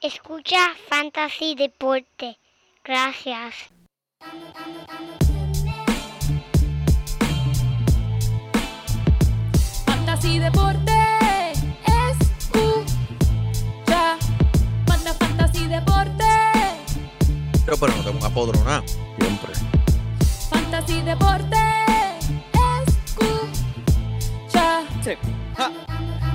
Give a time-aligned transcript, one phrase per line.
[0.00, 2.38] Escucha Fantasy Deporte.
[2.84, 3.52] Gracias.
[9.86, 10.92] Fantasy Deporte.
[12.12, 14.16] Escucha.
[14.86, 16.24] Manda Fantasy Deporte.
[17.64, 18.84] Pero, pero no tengo un apodronado.
[19.18, 19.52] Siempre.
[20.48, 21.56] Fantasy Deporte.
[24.46, 24.84] Escucha.
[25.02, 25.16] Sí.
[25.56, 25.97] Ja.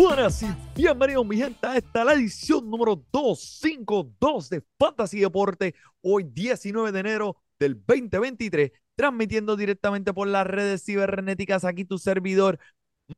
[0.00, 6.24] Buenas y bienvenidos mi gente a esta la edición número 252 de Fantasy Deporte, hoy
[6.24, 11.66] 19 de enero del 2023, transmitiendo directamente por las redes cibernéticas.
[11.66, 12.58] Aquí tu servidor,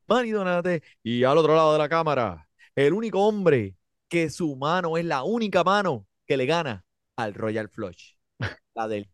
[0.08, 3.76] Manny Donate, y al otro lado de la cámara, el único hombre
[4.08, 8.14] que su mano es la única mano que le gana al Royal Flush,
[8.74, 9.08] la del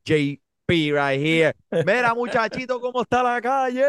[0.68, 1.54] JP right here.
[1.86, 3.84] Mira muchachito, ¿cómo está la calle?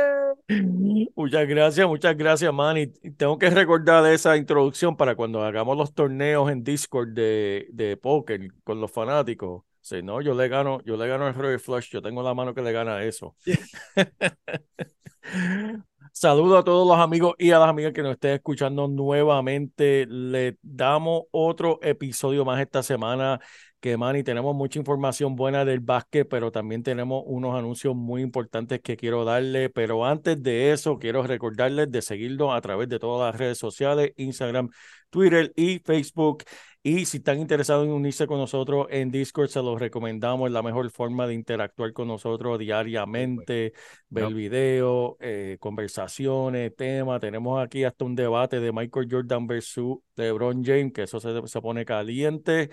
[1.16, 2.78] Muchas gracias, muchas gracias, man.
[2.78, 7.98] Y tengo que recordar esa introducción para cuando hagamos los torneos en Discord de, de
[7.98, 9.64] póker con los fanáticos.
[9.82, 12.54] Si no, yo le gano, yo le gano el Royal Flush, yo tengo la mano
[12.54, 13.36] que le gana a eso.
[16.12, 20.06] Saludo a todos los amigos y a las amigas que nos estén escuchando nuevamente.
[20.08, 23.40] Le damos otro episodio más esta semana.
[23.82, 28.82] Que, Manny, tenemos mucha información buena del básquet, pero también tenemos unos anuncios muy importantes
[28.82, 29.70] que quiero darle.
[29.70, 34.12] Pero antes de eso, quiero recordarles de seguirnos a través de todas las redes sociales,
[34.18, 34.70] Instagram,
[35.10, 36.44] Twitter y Facebook.
[36.82, 40.48] Y si están interesados en unirse con nosotros en Discord, se los recomendamos.
[40.48, 43.74] Es la mejor forma de interactuar con nosotros diariamente,
[44.10, 44.34] ver Yep.
[44.34, 47.20] videos, eh, conversaciones, temas.
[47.20, 51.62] Tenemos aquí hasta un debate de Michael Jordan versus LeBron James, que eso se, se
[51.62, 52.70] pone caliente.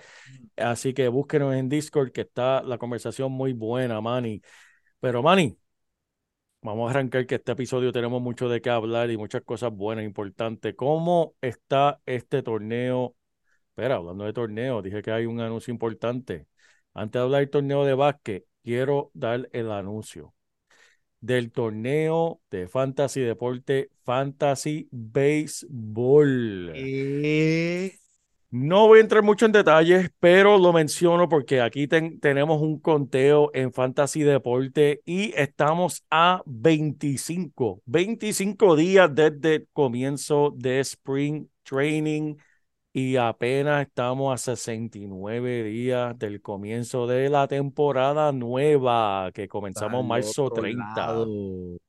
[0.55, 4.41] Así que búsquenos en Discord, que está la conversación muy buena, Manny.
[5.01, 5.57] Pero, Manny,
[6.61, 10.05] vamos a arrancar que este episodio tenemos mucho de qué hablar y muchas cosas buenas,
[10.05, 10.75] importantes.
[10.77, 13.16] ¿Cómo está este torneo?
[13.77, 16.47] Espera, hablando de torneo, dije que hay un anuncio importante.
[16.95, 20.33] Antes de hablar del torneo de básquet, quiero dar el anuncio
[21.21, 26.71] del torneo de Fantasy Deporte Fantasy Baseball.
[26.73, 27.91] Eh,
[28.49, 32.79] No voy a entrar mucho en detalles, pero lo menciono porque aquí ten- tenemos un
[32.79, 41.47] conteo en Fantasy Deporte y estamos a 25, 25 días desde el comienzo de Spring
[41.63, 42.35] Training
[42.97, 50.07] y apenas estamos a 69 días del comienzo de la temporada nueva que comenzamos al
[50.07, 50.83] marzo otro 30.
[50.95, 51.27] lado.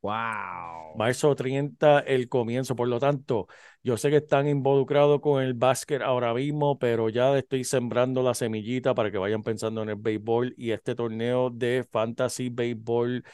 [0.03, 0.99] Wow.
[0.99, 2.77] Marzo 30, el comienzo.
[2.77, 3.47] Por lo tanto,
[3.83, 8.35] yo sé que están involucrados con el básquet ahora mismo, pero ya estoy sembrando la
[8.35, 13.25] semillita para que vayan pensando en el béisbol y este torneo de Fantasy Béisbol,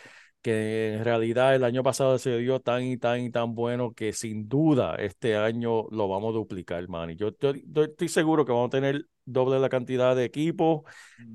[0.45, 4.13] que en realidad el año pasado se dio tan y tan y tan bueno que
[4.15, 7.11] sin duda este año lo vamos a duplicar, man.
[7.11, 10.83] Y yo estoy, yo estoy seguro que vamos a tener doble la cantidad de equipos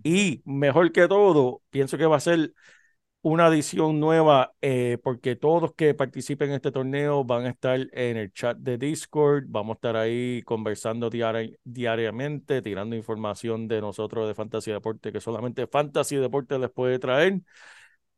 [0.03, 2.53] y mejor que todo, pienso que va a ser
[3.21, 8.17] una edición nueva eh, porque todos que participen en este torneo van a estar en
[8.17, 14.27] el chat de Discord, vamos a estar ahí conversando diari- diariamente, tirando información de nosotros
[14.27, 17.41] de Fantasy Deporte que solamente Fantasy Deporte les puede traer.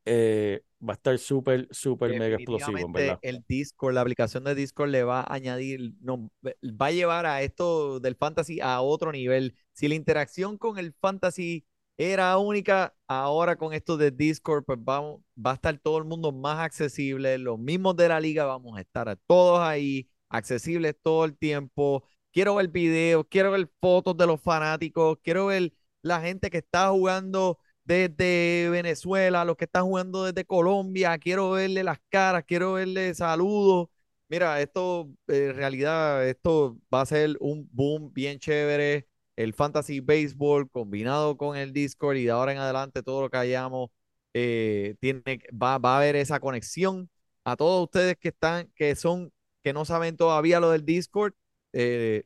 [0.05, 3.19] Eh, va a estar súper, súper mega explosivo, en verdad.
[3.21, 7.41] el Discord, la aplicación de Discord le va a añadir, no, va a llevar a
[7.43, 9.55] esto del fantasy a otro nivel.
[9.73, 11.65] Si la interacción con el fantasy
[11.97, 16.31] era única, ahora con esto de Discord, pues vamos, va a estar todo el mundo
[16.31, 17.37] más accesible.
[17.37, 22.03] Los mismos de la liga vamos a estar todos ahí, accesibles todo el tiempo.
[22.31, 26.89] Quiero ver videos, quiero ver fotos de los fanáticos, quiero ver la gente que está
[26.89, 27.59] jugando
[27.91, 33.89] desde Venezuela, los que están jugando desde Colombia, quiero verle las caras, quiero verle saludos.
[34.29, 39.07] Mira, esto eh, en realidad, esto va a ser un boom bien chévere.
[39.35, 43.37] El fantasy baseball combinado con el Discord y de ahora en adelante todo lo que
[43.37, 43.89] hayamos
[44.33, 45.21] eh, tiene,
[45.51, 47.09] va, va a haber esa conexión.
[47.43, 49.33] A todos ustedes que están, que son,
[49.63, 51.33] que no saben todavía lo del Discord,
[51.73, 52.23] eh,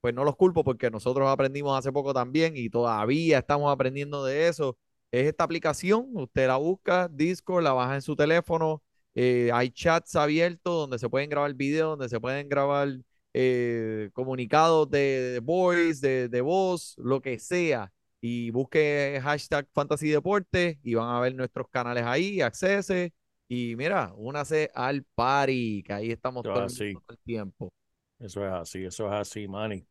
[0.00, 4.48] pues no los culpo porque nosotros aprendimos hace poco también y todavía estamos aprendiendo de
[4.48, 4.78] eso.
[5.12, 8.82] Es esta aplicación, usted la busca, Discord, la baja en su teléfono,
[9.14, 12.88] eh, hay chats abiertos donde se pueden grabar videos, donde se pueden grabar
[13.34, 14.98] eh, comunicados de,
[15.32, 17.92] de voice, de, de voz, lo que sea.
[18.22, 23.12] Y busque hashtag Fantasy Deporte y van a ver nuestros canales ahí, accese.
[23.48, 27.70] Y mira, únase al party, que ahí estamos todo todo el tiempo.
[28.18, 29.84] Eso es así, eso es así, Manny.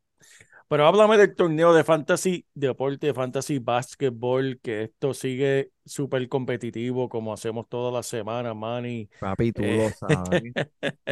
[0.72, 7.10] Pero háblame del torneo de fantasy, deporte de fantasy basketball, que esto sigue súper competitivo
[7.10, 9.10] como hacemos todas las semanas, Manny.
[9.20, 9.76] Papi, tú Eh.
[9.76, 10.54] lo sabes.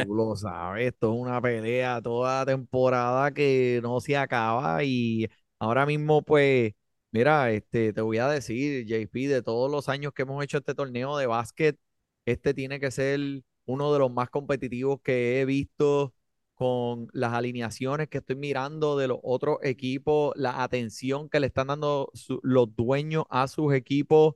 [0.02, 0.86] Tú lo sabes.
[0.86, 4.82] Esto es una pelea toda temporada que no se acaba.
[4.82, 5.28] Y
[5.58, 6.72] ahora mismo, pues,
[7.12, 10.74] mira, este, te voy a decir, JP, de todos los años que hemos hecho este
[10.74, 11.76] torneo de básquet,
[12.24, 13.20] este tiene que ser
[13.66, 16.14] uno de los más competitivos que he visto
[16.60, 21.68] con las alineaciones que estoy mirando de los otros equipos, la atención que le están
[21.68, 24.34] dando su- los dueños a sus equipos.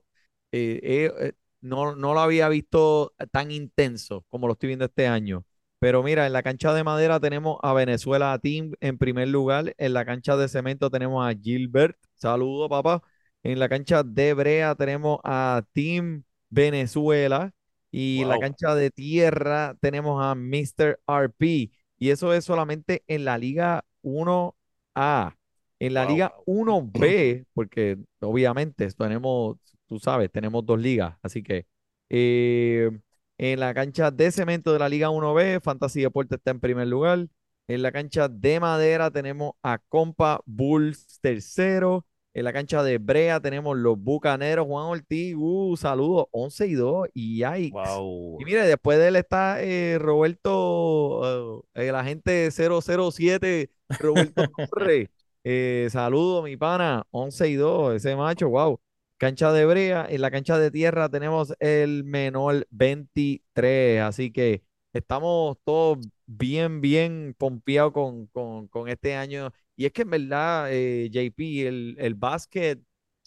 [0.51, 5.07] eh, eh, eh, no, no lo había visto tan intenso como lo estoy viendo este
[5.07, 5.45] año.
[5.79, 9.73] Pero mira, en la cancha de madera tenemos a Venezuela Team en primer lugar.
[9.77, 11.97] En la cancha de cemento tenemos a Gilbert.
[12.15, 13.03] Saludo, papá.
[13.43, 17.51] En la cancha de brea tenemos a Team Venezuela.
[17.91, 20.99] Y en la cancha de tierra tenemos a Mr.
[21.07, 21.71] RP.
[21.97, 25.35] Y eso es solamente en la Liga 1A.
[25.79, 26.11] En la Wow.
[26.13, 29.57] Liga 1B, porque obviamente tenemos,
[29.87, 31.17] tú sabes, tenemos dos ligas.
[31.21, 31.65] Así que
[32.09, 32.89] eh,
[33.37, 37.27] en la cancha de cemento de la Liga 1B, Fantasy Deporte está en primer lugar.
[37.67, 42.05] En la cancha de madera tenemos a Compa Bulls tercero.
[42.35, 47.07] En la cancha de brea tenemos los Bucaneros, Juan Ortiz, uh, saludos, 11 y 2.
[47.13, 47.71] Y yikes.
[47.71, 48.41] Wow.
[48.41, 53.71] Y mire, después de él está eh, Roberto, eh, el agente 007,
[54.01, 55.07] Roberto Torres.
[55.45, 58.81] Eh, saludo, mi pana, 11 y 2, ese macho, wow.
[59.17, 64.61] Cancha de brea, en la cancha de tierra tenemos el menor 23, así que
[64.91, 69.53] estamos todos bien, bien pompeados con, con, con este año.
[69.75, 72.79] Y es que en verdad, eh, JP, el, el básquet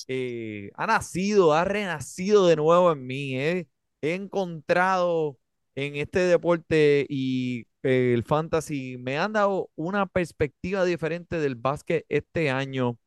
[0.06, 3.36] eh, ha nacido, ha renacido de nuevo en mí.
[3.38, 3.68] eh.
[4.00, 5.38] He encontrado
[5.74, 12.04] en este deporte y eh, el fantasy, me han dado una perspectiva diferente del básquet
[12.08, 12.98] este año.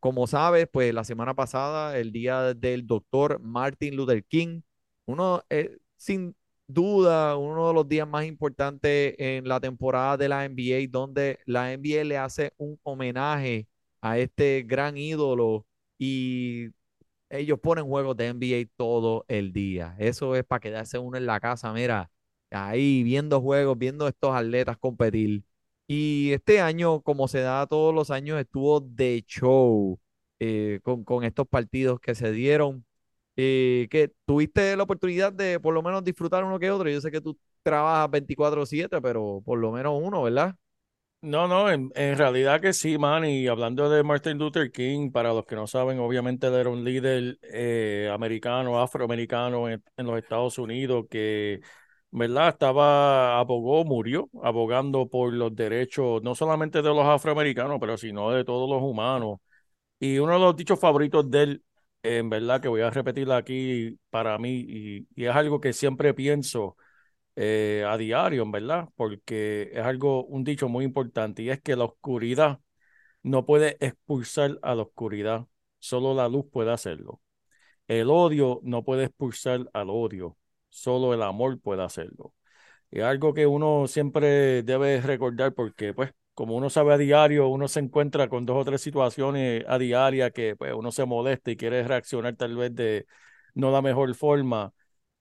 [0.00, 4.62] Como sabes, pues la semana pasada, el día del doctor Martin Luther King,
[5.06, 5.42] uno,
[5.96, 6.34] sin
[6.66, 11.72] duda, uno de los días más importantes en la temporada de la NBA, donde la
[11.72, 13.68] NBA le hace un homenaje
[14.00, 15.66] a este gran ídolo
[15.98, 16.68] y
[17.30, 19.96] ellos ponen juegos de NBA todo el día.
[19.98, 22.10] Eso es para quedarse uno en la casa, mira,
[22.50, 25.44] ahí viendo juegos, viendo estos atletas competir.
[25.86, 30.00] Y este año, como se da todos los años, estuvo de show
[30.38, 32.84] eh, con, con estos partidos que se dieron.
[33.36, 36.88] Eh, que tuviste la oportunidad de por lo menos disfrutar uno que otro.
[36.88, 40.54] Yo sé que tú trabajas 24/7, pero por lo menos uno, ¿verdad?
[41.20, 43.24] No, no, en, realidad que sí, man.
[43.24, 46.84] Y hablando de Martin Luther King, para los que no saben, obviamente él era un
[46.84, 51.62] líder eh, americano, afroamericano en, en los Estados Unidos que,
[52.10, 52.50] ¿verdad?
[52.50, 58.44] Estaba, abogó, murió, abogando por los derechos, no solamente de los afroamericanos, pero sino de
[58.44, 59.38] todos los humanos.
[59.98, 61.64] Y uno de los dichos favoritos de él,
[62.04, 66.14] en verdad, que voy a repetir aquí para mí, y, y es algo que siempre
[66.14, 66.76] pienso
[67.36, 71.76] eh, a diario, en verdad, porque es algo, un dicho muy importante, y es que
[71.76, 72.60] la oscuridad
[73.22, 75.46] no puede expulsar a la oscuridad,
[75.80, 77.20] solo la luz puede hacerlo.
[77.88, 80.36] El odio no puede expulsar al odio,
[80.70, 82.34] solo el amor puede hacerlo.
[82.90, 87.68] Es algo que uno siempre debe recordar porque, pues, como uno sabe a diario, uno
[87.68, 91.56] se encuentra con dos o tres situaciones a diaria que, pues, uno se molesta y
[91.56, 93.06] quiere reaccionar tal vez de
[93.54, 94.72] no la mejor forma.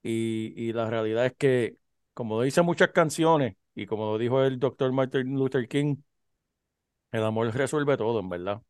[0.01, 1.77] Y, y la realidad es que,
[2.13, 5.97] como dicen muchas canciones, y como dijo el doctor Martin Luther King,
[7.11, 8.61] el amor resuelve todo, en verdad.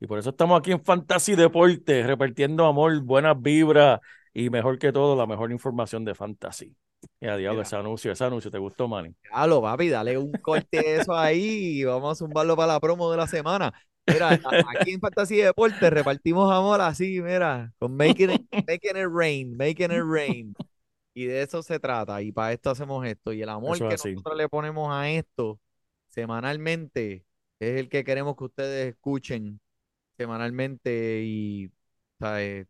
[0.00, 4.00] Y por eso estamos aquí en Fantasy Deporte, repartiendo amor, buenas vibras
[4.32, 6.74] y mejor que todo, la mejor información de Fantasy.
[7.20, 9.14] Y a diablo, ese anuncio, ese anuncio, ¿te gustó, Manny?
[9.32, 13.10] Halo, papi, dale un corte de eso ahí y vamos a zumbarlo para la promo
[13.10, 13.72] de la semana.
[14.06, 19.56] Mira, aquí en Fantasy Deporte repartimos amor así, mira, con making it, making it rain,
[19.56, 20.54] making it rain.
[21.14, 23.32] Y de eso se trata, y para esto hacemos esto.
[23.32, 24.12] Y el amor Eso que así.
[24.12, 25.58] nosotros le ponemos a esto
[26.08, 27.24] semanalmente
[27.60, 29.60] es el que queremos que ustedes escuchen
[30.16, 31.22] semanalmente.
[31.24, 31.70] Y,
[32.18, 32.66] ¿sabes?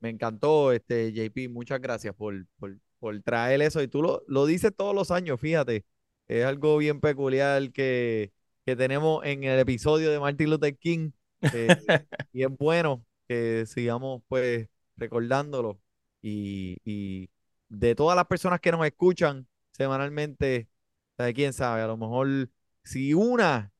[0.00, 3.82] Me encantó, este JP, muchas gracias por, por, por traer eso.
[3.82, 5.84] Y tú lo, lo dices todos los años, fíjate.
[6.26, 8.32] Es algo bien peculiar que,
[8.64, 11.10] que tenemos en el episodio de Martin Luther King.
[11.52, 11.76] eh,
[12.32, 15.78] y es bueno que sigamos pues recordándolo.
[16.22, 17.28] Y, y
[17.68, 20.70] de todas las personas que nos escuchan semanalmente,
[21.18, 21.82] ¿sabe quién sabe?
[21.82, 22.48] A lo mejor
[22.84, 23.70] si una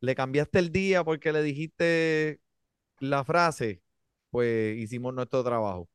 [0.00, 2.40] le cambiaste el día porque le dijiste
[3.00, 3.82] la frase,
[4.30, 5.88] pues hicimos nuestro trabajo.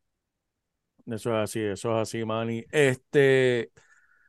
[1.09, 2.65] Eso es así, eso es así, Manny.
[2.71, 3.71] Este,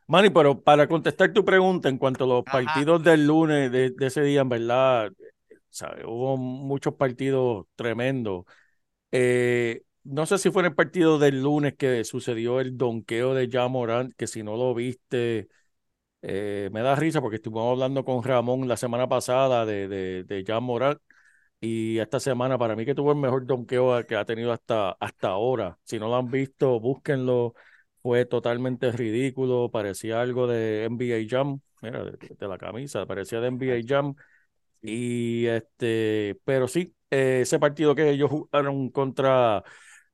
[0.06, 2.52] Manny, pero para contestar tu pregunta en cuanto a los Ajá.
[2.52, 5.10] partidos del lunes de, de ese día, en verdad,
[5.70, 6.04] ¿sabe?
[6.06, 8.44] hubo muchos partidos tremendos.
[9.12, 13.48] Eh, no sé si fue en el partido del lunes que sucedió el donqueo de
[13.50, 15.48] Ja Morant, que si no lo viste,
[16.22, 20.60] eh, me da risa porque estuvimos hablando con Ramón la semana pasada de, de, de
[20.60, 21.00] Morant
[21.60, 25.28] y esta semana para mí que tuvo el mejor donqueo que ha tenido hasta, hasta
[25.28, 25.78] ahora.
[25.84, 27.54] Si no lo han visto, búsquenlo.
[28.02, 33.48] Fue totalmente ridículo, parecía algo de NBA Jam, mira, de, de la camisa, parecía de
[33.48, 34.14] NBA Jam.
[34.82, 39.62] Y este, pero sí, eh, ese partido que ellos jugaron contra,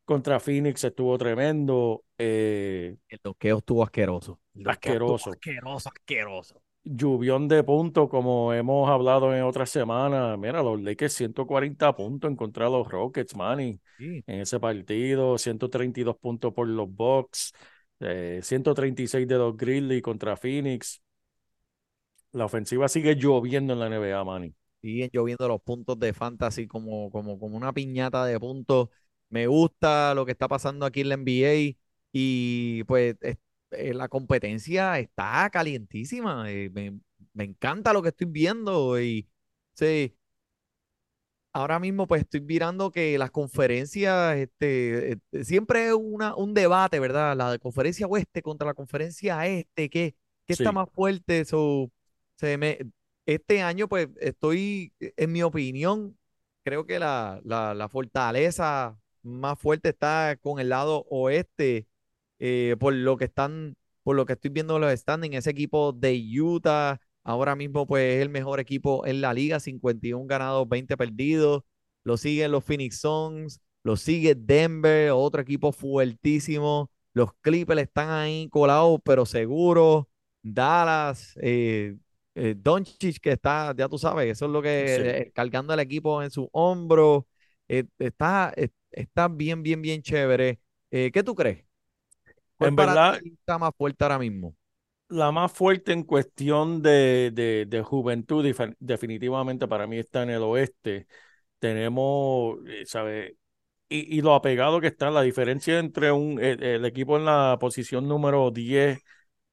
[0.05, 2.05] contra Phoenix estuvo tremendo.
[2.19, 4.41] eh, El doqueo estuvo asqueroso.
[4.55, 5.31] Estuvo Asqueroso.
[5.31, 6.63] Asqueroso, asqueroso.
[6.85, 10.39] Lluvión de puntos, como hemos hablado en otras semanas.
[10.39, 14.25] Mira, los Lakers 140 puntos en contra de los Rockets, Manny, Sí.
[14.27, 17.53] en ese partido, 132 puntos por los Bucks,
[18.01, 21.01] eh, 136 de los Grizzlies contra Phoenix.
[22.33, 24.55] La ofensiva sigue lloviendo en la NBA, Manny.
[24.83, 28.89] Siguen lloviendo los puntos de fantasy como, como, como una piñata de puntos.
[29.31, 31.79] Me gusta lo que está pasando aquí en la NBA
[32.13, 33.39] y pues es-
[33.77, 36.51] eh, la competencia está calientísima.
[36.51, 36.99] eh, me,
[37.33, 39.29] me encanta lo que estoy viendo y
[39.75, 40.17] sí,
[41.53, 46.99] ahora mismo pues estoy mirando que las conferencias, este, eh, siempre es una, un debate,
[47.01, 47.37] ¿verdad?
[47.37, 50.17] La de conferencia oeste contra la conferencia este, ¿qué,
[50.47, 51.45] qué está más fuerte?
[51.45, 51.91] So,
[52.37, 52.79] se me,
[53.27, 56.19] este año pues estoy, en mi opinión,
[56.65, 61.87] creo que la, la, la fortaleza más fuerte está con el lado oeste,
[62.45, 66.21] eh, por lo que están, por lo que estoy viendo los standings, ese equipo de
[66.41, 71.63] Utah Ahora mismo, pues, es el mejor equipo en la liga, 51 ganados, 20 perdidos.
[72.05, 76.91] Lo siguen los Phoenix Suns, lo sigue Denver, otro equipo fuertísimo.
[77.15, 80.05] Los Clippers están ahí colados, pero seguros.
[80.43, 81.97] Dallas, eh,
[82.35, 85.03] eh, Doncic, que está, ya tú sabes, eso es lo que Sí.
[85.03, 87.27] eh, cargando al equipo en su hombro.
[87.69, 90.61] Eh, está, eh, está bien, bien, bien chévere.
[90.91, 91.65] Eh, ¿qué tú crees?
[92.59, 94.55] ¿Cuál En verdad, está más fuerte ahora mismo?
[95.09, 98.45] la más fuerte en cuestión de, de, de juventud,
[98.79, 101.07] definitivamente para mí está en el oeste.
[101.59, 103.37] Tenemos, eh, ¿sabe?
[103.89, 107.59] Y, y lo apegado que está, la diferencia entre un, el, el equipo en la
[107.61, 109.01] posición número 10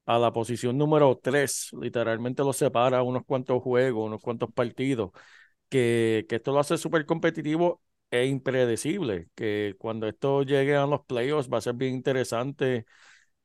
[0.06, 5.12] a la posición número 3, literalmente lo separa unos cuantos juegos, unos cuantos partidos,
[5.70, 7.82] que, que esto lo hace súper competitivo
[8.12, 12.86] e impredecible, que cuando esto llegue a los playoffs va a ser bien interesante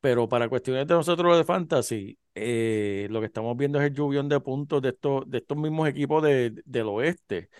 [0.07, 4.29] pero para cuestiones de nosotros de fantasy, eh, lo que estamos viendo es el lluvión
[4.29, 7.51] de puntos de estos, de estos mismos equipos de, del oeste.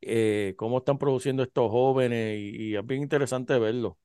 [0.00, 3.98] Eh, cómo están produciendo estos jóvenes y, es bien interesante verlo.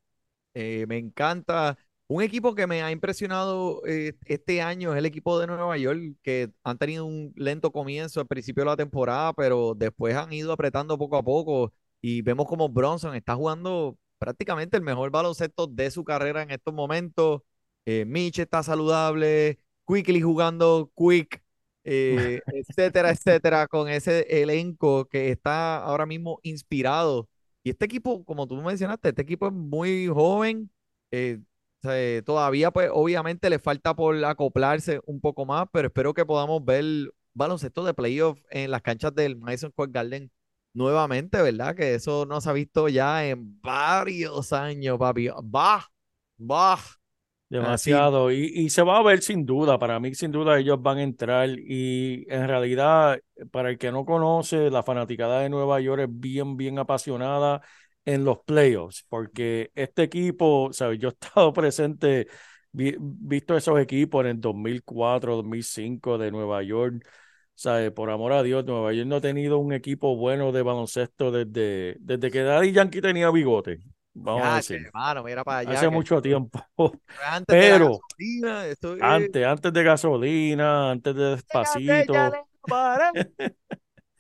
[0.56, 1.78] Eh, me encanta.
[2.08, 6.52] Un equipo que me ha impresionado este año es el equipo de Nueva York, que
[6.64, 10.98] han tenido un lento comienzo al principio de la temporada, pero después han ido apretando
[10.98, 16.04] poco a poco y vemos como Bronson está jugando prácticamente el mejor baloncesto de su
[16.04, 17.42] carrera en estos momentos.
[17.86, 21.44] Eh, Mitch está saludable, Quickly jugando quick,
[21.84, 27.30] eh, etcétera, etcétera, con ese elenco que está ahora mismo inspirado.
[27.64, 30.72] Y este equipo, como tú mencionaste, este equipo es muy joven.
[31.12, 31.40] eh,
[31.84, 36.14] o sea, eh, todavía, pues, obviamente le falta por acoplarse un poco más, pero espero
[36.14, 36.84] que podamos ver
[37.34, 40.32] baloncesto de playoff en las canchas del Madison Square Garden
[40.74, 41.76] nuevamente, ¿verdad?
[41.76, 45.30] Que eso no se ha visto ya en varios años, papi.
[45.44, 45.86] Bah,
[46.38, 46.80] bah.
[47.50, 48.32] Demasiado.
[48.32, 49.78] Y, y se va a ver sin duda.
[49.78, 51.50] Para mí, sin duda, ellos van a entrar.
[51.60, 53.20] Y en realidad,
[53.52, 57.62] para el que no conoce, la fanaticada de Nueva York es bien, bien apasionada
[58.06, 59.06] en los playoffs.
[59.10, 60.98] Porque este equipo, ¿sabes?
[61.00, 62.28] Yo he estado presente,
[62.72, 67.06] vi- visto esos equipos en el 2004, 2005 de Nueva York.
[67.62, 67.92] ¿Sabes?
[67.92, 71.96] Por amor a Dios, Nueva York no ha tenido un equipo bueno de baloncesto desde,
[72.00, 73.78] desde que Daddy Yankee tenía bigote.
[74.16, 74.82] Vamos a decir.
[74.88, 75.74] hermano, mira para allá.
[75.74, 76.60] Hace que mucho tiempo.
[77.24, 82.14] antes de la Pero gasolina, esto es- antes, antes de gasolina, antes de despacito,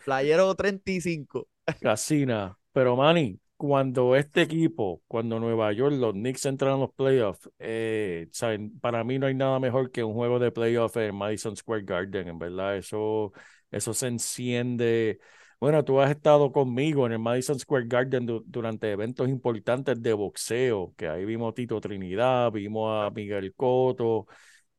[0.06, 1.48] Playero 35.
[1.80, 2.56] casina.
[2.74, 8.28] Pero Manny, cuando este equipo, cuando Nueva York, los Knicks entran a los playoffs, eh,
[8.32, 11.84] saben, para mí no hay nada mejor que un juego de playoffs en Madison Square
[11.84, 13.32] Garden, en verdad, eso,
[13.70, 15.20] eso se enciende.
[15.60, 20.14] Bueno, tú has estado conmigo en el Madison Square Garden du- durante eventos importantes de
[20.14, 24.26] boxeo, que ahí vimos a Tito Trinidad, vimos a Miguel Cotto,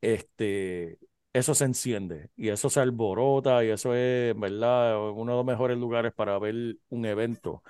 [0.00, 0.98] este,
[1.32, 5.00] eso se enciende y eso se alborota y eso es, ¿verdad?
[5.12, 7.62] Uno de los mejores lugares para ver un evento.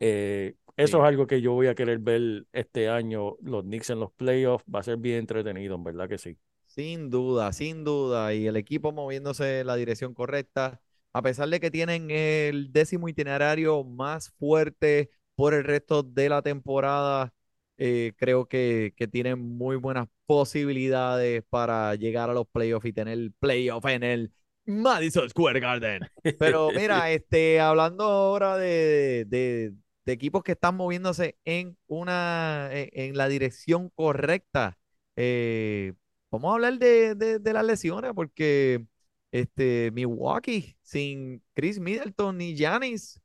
[0.00, 1.02] Eh, eso Sí.
[1.02, 4.64] es algo que yo voy a querer ver este año, los Knicks en los playoffs,
[4.72, 6.38] va a ser bien entretenido, en verdad que sí.
[6.66, 8.32] Sin duda, sin duda.
[8.34, 10.80] Y el equipo moviéndose en la dirección correcta,
[11.12, 16.42] a pesar de que tienen el décimo itinerario más fuerte por el resto de la
[16.42, 17.32] temporada,
[17.76, 23.32] eh, creo que, que tienen muy buenas posibilidades para llegar a los playoffs y tener
[23.40, 24.32] playoff en el
[24.66, 26.08] Madison Square Garden.
[26.38, 29.72] Pero mira, este, hablando ahora de, de-
[30.12, 34.78] equipos que están moviéndose en una, en, en la dirección correcta.
[35.16, 35.94] eh,
[36.30, 38.86] Vamos a hablar de, de- las lesiones porque
[39.32, 43.20] este, Milwaukee sin Chris Middleton ni Giannis,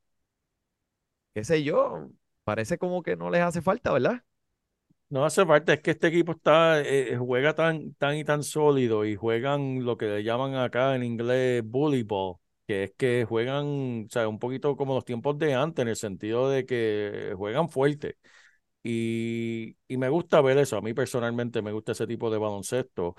[1.34, 2.10] qué sé yo,
[2.44, 4.22] parece como que no les hace falta, ¿verdad?
[5.08, 9.04] No hace falta, es que este equipo está, eh, juega tan, tan y tan sólido
[9.04, 12.36] y juegan lo que le llaman acá en inglés bully ball,
[12.66, 15.96] que es que juegan, o sea, un poquito como los tiempos de antes, en el
[15.96, 18.16] sentido de que juegan fuerte.
[18.82, 23.16] Y, y me gusta ver eso, a mí personalmente me gusta ese tipo de baloncesto.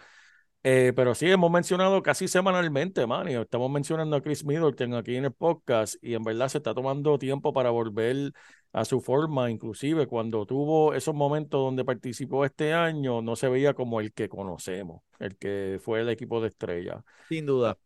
[0.64, 5.16] Eh, pero sí, hemos mencionado casi semanalmente, man, y estamos mencionando a Chris Middleton aquí
[5.16, 8.34] en el podcast y en verdad se está tomando tiempo para volver
[8.74, 13.74] a su forma, inclusive cuando tuvo esos momentos donde participó este año, no se veía
[13.74, 17.04] como el que conocemos, el que fue el equipo de estrella.
[17.30, 17.78] Sin duda.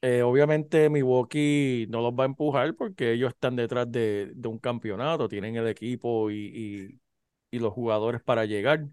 [0.00, 4.58] Eh, obviamente Milwaukee no los va a empujar porque ellos están detrás de, de un
[4.58, 7.00] campeonato, tienen el equipo y, y,
[7.56, 8.86] y los jugadores para llegar.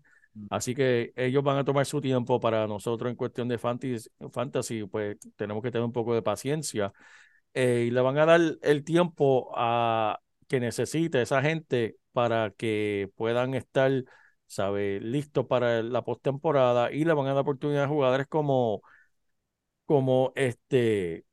[0.50, 4.86] Así que ellos van a tomar su tiempo para nosotros en cuestión de fantasy, fantasy
[4.86, 6.92] pues tenemos que tener un poco de paciencia
[7.54, 13.10] eh, y le van a dar el tiempo a que necesite esa gente para que
[13.16, 13.92] puedan estar,
[14.48, 18.82] sabe, listos para la postemporada y le van a dar oportunidad a jugadores como,
[19.86, 21.26] como este,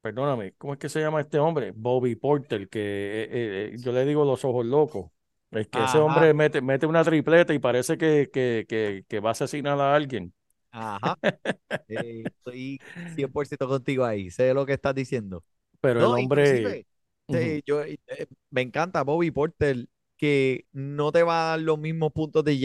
[0.00, 1.72] perdóname, ¿cómo es que se llama este hombre?
[1.74, 3.28] Bobby Porter, que eh,
[3.74, 5.10] eh, yo le digo los ojos locos.
[5.50, 9.30] Es que ese hombre mete, mete una tripleta y parece que, que, que, que va
[9.30, 10.32] a asesinar a alguien.
[10.70, 11.16] Ajá.
[11.88, 12.80] Eh, estoy
[13.14, 15.44] 100% contigo ahí, sé lo que estás diciendo.
[15.80, 16.86] Pero No, el hombre,
[17.28, 21.78] Sí, yo, eh, eh, me encanta Bobby Porter, que no te va a dar los
[21.78, 22.58] mismos puntos de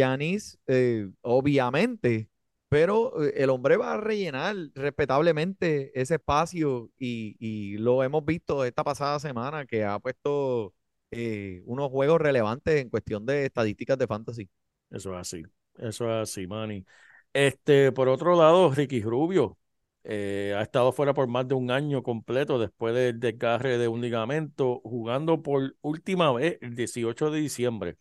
[0.67, 2.29] eh, obviamente,
[2.69, 8.83] pero eh, el hombre va a rellenar respetablemente ese espacio y, lo hemos visto esta
[8.83, 10.73] pasada semana que ha puesto
[11.11, 14.49] eh, unos juegos relevantes en cuestión de estadísticas de fantasy.
[14.89, 15.43] Eso es así,
[15.77, 16.85] eso es así, Manny.
[17.33, 19.57] Este, por otro lado, Ricky Rubio
[20.03, 24.01] eh, ha estado fuera por más de un año completo después del desgarre de un
[24.01, 27.97] ligamento, jugando por última vez el 18 de diciembre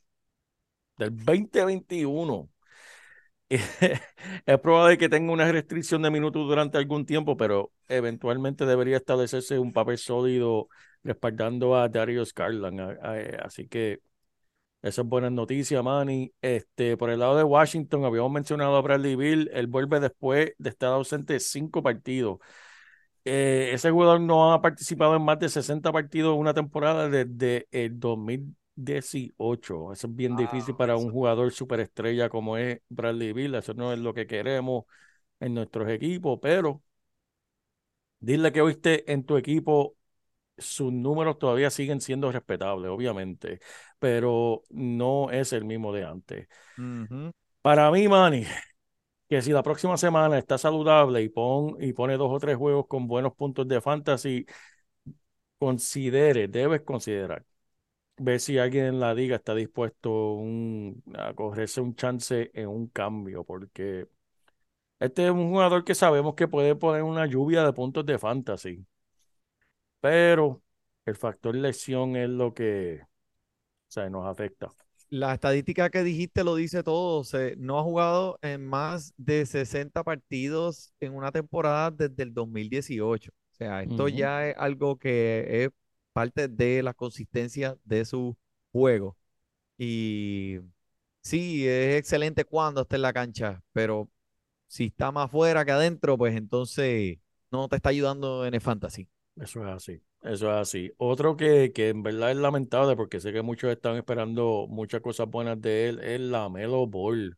[0.99, 2.49] del 2021.
[4.47, 9.59] Es probable que tenga una restricción de minutos durante algún tiempo, pero eventualmente debería establecerse
[9.59, 10.69] un papel sólido
[11.05, 12.81] respaldando a Darius Garland.
[12.81, 14.01] A- Así que
[14.83, 16.33] eso es buena noticia, Manny.
[16.43, 19.51] Este, por el lado de Washington, habíamos mencionado a Bradley Bill.
[19.55, 22.39] Él vuelve después de estar ausente cinco partidos.
[23.25, 27.67] Eh, ese jugador no ha participado en más de 60 partidos en una temporada desde
[27.73, 27.99] el
[28.77, 29.93] 2018.
[29.93, 33.55] Eso es bien difícil Wow, para un jugador superestrella como es Bradley Bill.
[33.57, 34.85] Eso no es lo que queremos
[35.41, 36.83] en nuestros equipos, pero
[38.21, 39.97] dile que oíste en tu equipo
[40.59, 43.61] sus números todavía siguen siendo respetables, obviamente,
[43.99, 46.49] pero no es el mismo de antes.
[47.63, 48.47] Para mí, Manny,
[49.29, 52.87] que si la próxima semana está saludable y, pon, y pone dos o tres juegos
[52.89, 54.47] con buenos puntos de fantasy,
[55.59, 57.45] considere, debes considerar,
[58.19, 62.89] ver si alguien en la liga está dispuesto un- a cogerse un chance en un
[62.89, 64.09] cambio, porque
[65.01, 68.87] este es un jugador que sabemos que puede poner una lluvia de puntos de fantasy,
[70.01, 70.63] pero
[71.05, 73.09] el factor lesión es lo que, o
[73.89, 74.75] sea, nos afecta.
[75.09, 77.23] La estadística que dijiste lo dice todo.
[77.25, 83.31] Se, no ha jugado en más de 60 partidos en una temporada desde el 2018.
[83.53, 85.71] O sea, esto ya es algo que es
[86.17, 88.39] parte de la consistencia de su
[88.73, 89.19] juego.
[89.77, 90.57] Y
[91.21, 94.11] sí, es excelente cuando está en la cancha, pero
[94.67, 97.19] si está más fuera que adentro, pues entonces
[97.51, 99.11] no te está ayudando en el fantasy.
[99.37, 100.91] Eso es así, eso es así.
[100.97, 105.29] Otro que, que en verdad es lamentable porque sé que muchos están esperando muchas cosas
[105.29, 107.37] buenas de él es la Melo Ball.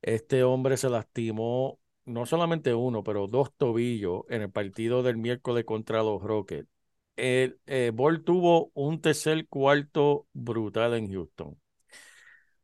[0.00, 5.64] Este hombre se lastimó no solamente uno, pero dos tobillos en el partido del miércoles
[5.64, 6.68] contra los Rockets.
[7.16, 11.58] El, eh, Ball tuvo un tercer cuarto brutal en Houston.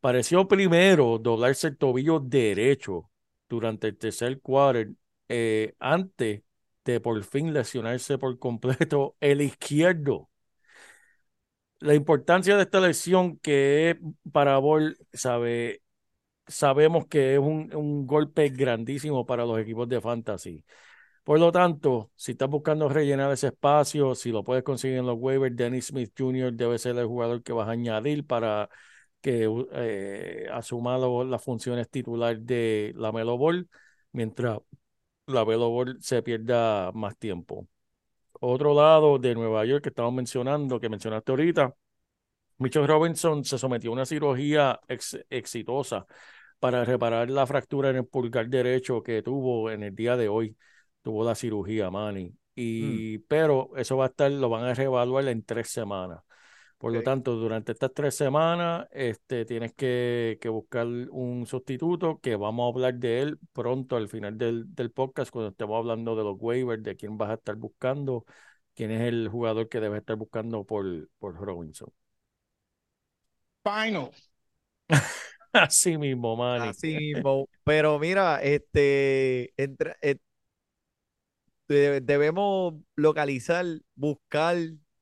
[0.01, 3.11] Pareció primero doblarse el tobillo derecho
[3.49, 4.91] durante el tercer quarter
[5.29, 6.43] eh, antes
[6.85, 10.29] de por fin lesionarse por completo el izquierdo.
[11.81, 13.99] La importancia de esta lesión que
[14.33, 15.83] para Ball, sabe,
[16.47, 20.65] sabemos que es un, un golpe grandísimo para los equipos de fantasy.
[21.25, 25.17] Por lo tanto, si estás buscando rellenar ese espacio, si lo puedes conseguir en los
[25.19, 26.53] waivers, Dennis Smith Jr.
[26.53, 28.69] debe ser el jugador que vas a añadir para
[29.21, 33.69] que eh, asuma las funciones titular de la Melo Ball,
[34.11, 34.59] mientras
[35.27, 37.69] la Melo Ball se pierda más tiempo.
[38.41, 41.75] Otro lado de Nueva York que estamos mencionando, que mencionaste ahorita,
[42.59, 46.07] Mitchell Robinson se sometió a una cirugía ex- exitosa
[46.61, 50.57] para reparar la fractura en el pulgar derecho que tuvo en el día de hoy.
[51.03, 52.35] Tuvo la cirugía, Manny.
[52.55, 56.21] Y, Pero eso va a estar, lo van a reevaluar en tres semanas.
[56.79, 62.35] Por lo tanto, durante estas tres semanas, este, tienes que, que buscar un sustituto que
[62.35, 66.25] vamos a hablar de él pronto al final del, del podcast, cuando estemos hablando de
[66.25, 68.25] los waivers, de quién vas a estar buscando,
[68.75, 71.89] quién es el jugador que debes estar buscando por, por Robinson.
[73.65, 74.11] Final.
[75.53, 76.69] Así mismo, Manny.
[76.69, 77.49] Así mismo.
[77.65, 80.19] Pero mira, este, de-
[81.69, 84.57] debemos localizar, buscar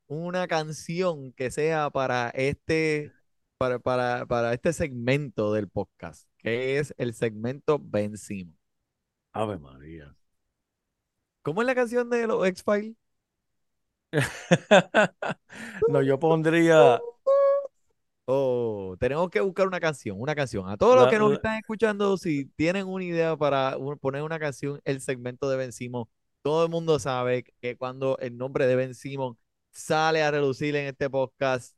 [0.07, 3.13] una canción que sea para este,
[3.59, 8.57] para, para, para este segmento del podcast, que es el segmento Ben Simmons.
[9.33, 10.15] Ave María.
[11.43, 12.97] ¿Cómo es la canción de los X-Files?
[15.89, 17.01] No, yo pondría
[18.33, 20.69] Oh, tenemos que buscar una canción, una canción.
[20.69, 24.39] A todos los que nos la- están escuchando, si tienen una idea para poner una
[24.39, 26.07] canción, el segmento de Ben Simmons,
[26.43, 29.39] todo el mundo sabe que cuando el nombre de Ben Simmons
[29.71, 31.77] sale a relucir en este podcast,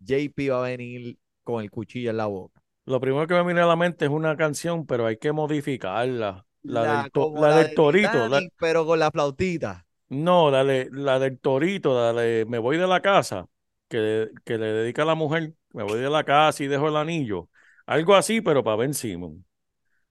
[0.00, 2.60] JP va a venir con el cuchillo en la boca.
[2.86, 6.46] Lo primero que me viene a la mente es una canción, pero hay que modificarla.
[6.62, 8.10] La, del, to- como la la del de torito.
[8.24, 9.86] Titanic, pero con la flautita.
[10.08, 13.48] no, la, de- la del torito, la de Me voy de la casa,
[13.88, 15.54] que, que le dedica a la mujer.
[15.72, 17.50] Me voy de la casa y dejo el anillo.
[17.86, 19.45] Algo así, pero para Ben Simon.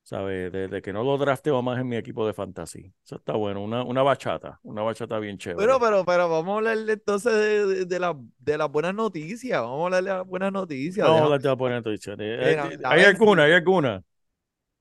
[0.08, 0.52] ¿Sabes?
[0.52, 2.92] Desde que no lo drafteo más en mi equipo de fantasy.
[3.04, 3.60] Eso está bueno.
[3.60, 4.60] Una, una bachata.
[4.62, 5.58] Una bachata bien chévere.
[5.58, 9.60] Pero, pero, pero vamos a hablar entonces de, de, de la- de las buenas noticias.
[9.60, 11.04] Vamos a hablar de las buenas noticias.
[11.04, 12.12] Vamos a hablar de la buena noticia.
[12.12, 14.00] Eh, eh, Hay alguna, hay alguna.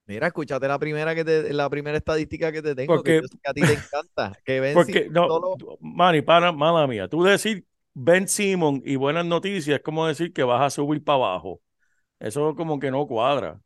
[0.05, 3.49] Mira, escúchate la primera que te, la primera estadística que te tengo, Porque- que que
[3.49, 4.31] a ti te encanta.
[4.45, 7.07] Que Ben Porque, no, solo- Manny, para, mala mía.
[7.07, 11.15] Tú decir Ben Simon y buenas noticias es como decir que vas a subir para
[11.15, 11.61] abajo.
[12.19, 13.59] Eso como que no cuadra.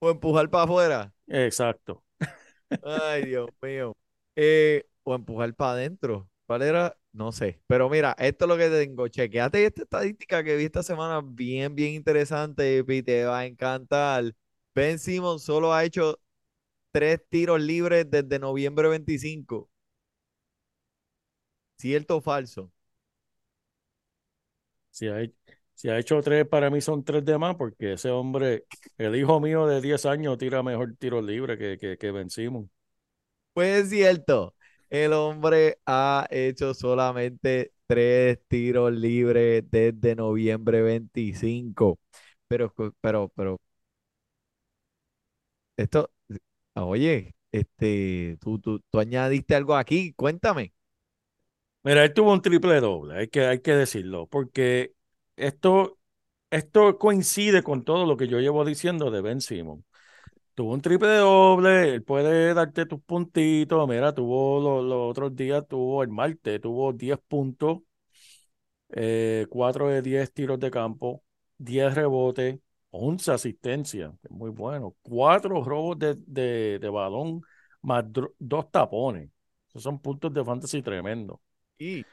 [0.00, 1.14] O empujar para afuera.
[1.28, 2.04] Exacto.
[2.82, 3.96] Ay, Dios mío.
[4.36, 6.30] Eh, o empujar para adentro.
[6.46, 6.98] ¿Cuál era?
[7.12, 7.62] No sé.
[7.66, 9.08] Pero mira, esto es lo que te tengo.
[9.08, 14.34] Chequeate esta estadística que vi esta semana, bien, bien interesante, y te va a encantar.
[14.74, 16.20] Ben Simmons solo ha hecho
[16.92, 19.70] tres tiros libres desde noviembre 25.
[21.76, 22.70] ¿Cierto o falso?
[24.90, 25.32] Si ha, he-
[25.80, 28.66] si ha hecho tres, para mí son tres de más, porque ese hombre,
[28.98, 32.70] el hijo mío de 10 años, tira mejor tiro libre que, que, que Ben Simon.
[33.54, 34.54] Pues es cierto.
[34.90, 41.98] El hombre ha hecho solamente tres tiros libres desde noviembre 25.
[42.48, 43.60] Pero, pero, pero,
[45.76, 46.10] esto,
[46.74, 50.74] oye, este, tú, tú, tú añadiste algo aquí, cuéntame.
[51.82, 54.92] Mira, él tuvo un triple doble, hay que, hay que decirlo, porque
[55.40, 55.98] esto,
[56.50, 59.84] esto coincide con todo lo que yo llevo diciendo de Ben Simon.
[60.54, 63.88] Tuvo un triple doble, él puede darte tus puntitos.
[63.88, 67.80] Mira, tuvo los, los otros días, tuvo el martes, tuvo 10 puntos,
[68.90, 71.22] eh, 4 de 10 tiros de campo,
[71.58, 72.58] 10 rebotes,
[72.90, 77.42] 11 asistencias, muy bueno, 4 robos de, de, de balón,
[77.82, 78.04] más
[78.38, 79.30] 2 tapones.
[79.68, 81.38] Esos son puntos de fantasy tremendos.
[81.78, 82.06] Y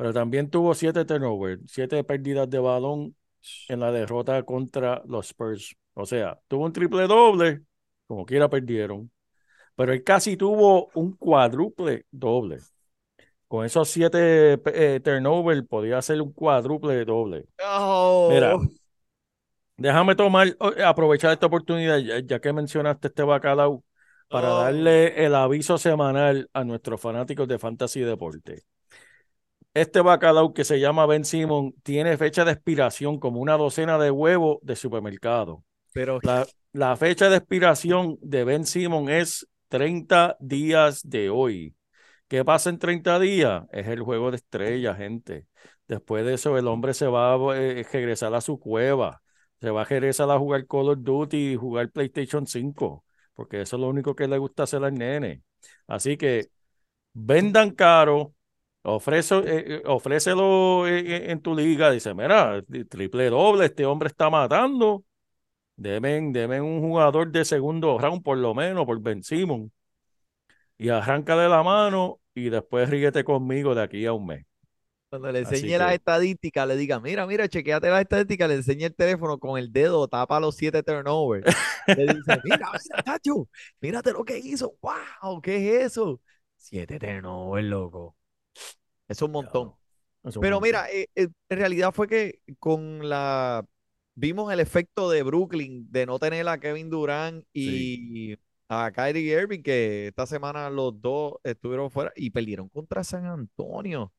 [0.00, 3.14] Pero también tuvo 7 turnovers, 7 pérdidas de balón
[3.68, 5.76] en la derrota contra los Spurs.
[5.92, 7.64] O sea, tuvo un triple doble,
[8.06, 9.10] como quiera perdieron,
[9.74, 12.60] pero él casi tuvo un cuádruple doble.
[13.46, 17.44] Con esos 7 eh, turnovers podía hacer un cuádruple doble.
[17.62, 18.56] oh, Mira,
[19.76, 23.84] déjame tomar, oh, aprovechar esta oportunidad, ya, ya que mencionaste este bacalao,
[24.28, 24.64] para Oh.
[24.64, 28.62] darle el aviso semanal a nuestros fanáticos de Fantasy Deporte.
[29.72, 34.10] Este bacalao que se llama Ben Simon tiene fecha de expiración como una docena de
[34.10, 35.64] huevos de supermercado.
[35.92, 41.74] pero La, la fecha de expiración de Ben Simon es 30 días de hoy.
[42.28, 43.64] ¿Qué pasa en 30 días?
[43.72, 45.46] Es el juego de estrellas, gente.
[45.88, 49.22] Después de eso, el hombre se va a eh, regresar a su cueva.
[49.60, 53.04] Se va a regresar a jugar Call of Duty y jugar PlayStation 5.
[53.34, 55.42] Porque eso es lo único que le gusta hacer al nene.
[55.86, 56.50] Así que
[57.12, 58.34] vendan caro,
[58.82, 61.90] ofrece, eh, eh, ofrécelo en, en tu liga.
[61.90, 65.04] Dice, mira, triple doble, este hombre está matando.
[65.76, 69.72] Deben, deben un jugador de segundo round por lo menos, por Ben Simon.
[70.78, 74.46] Y arranca de la mano y después ríguete conmigo de aquí a un mes.
[75.08, 78.94] Cuando le enseñe las estadísticas, le diga, mira, mira, chequeate las estadísticas, le enseñe el
[78.94, 81.52] teléfono con el dedo, tapa los siete turnovers.
[81.96, 83.48] Le dice, mira, mira, Tacho,
[83.80, 84.76] mírate lo que hizo.
[84.80, 85.40] ¡Wow!
[85.42, 86.20] ¿Qué es eso?
[86.56, 88.16] Siete turnovers, loco.
[89.10, 89.74] Es un montón.
[90.24, 90.68] Es un Pero montón.
[90.68, 93.66] mira, eh, eh, en realidad fue que con la
[94.14, 98.36] vimos el efecto de Brooklyn de no tener a Kevin Durant y
[98.68, 104.12] a Kyrie Irving, que esta semana los dos estuvieron fuera y perdieron contra San Antonio.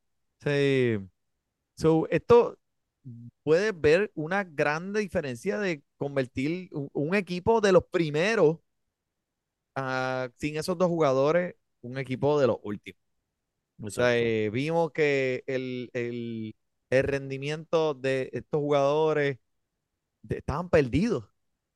[0.43, 0.99] Sí.
[1.75, 2.57] So, esto
[3.43, 8.59] puedes ver una gran diferencia de convertir un, un equipo de los primeros
[9.75, 13.00] a, sin esos dos jugadores, un equipo de los últimos.
[13.81, 16.55] O sea, eh, vimos que el, el-
[16.89, 19.39] el rendimiento de estos jugadores
[20.23, 21.25] de- estaban perdidos,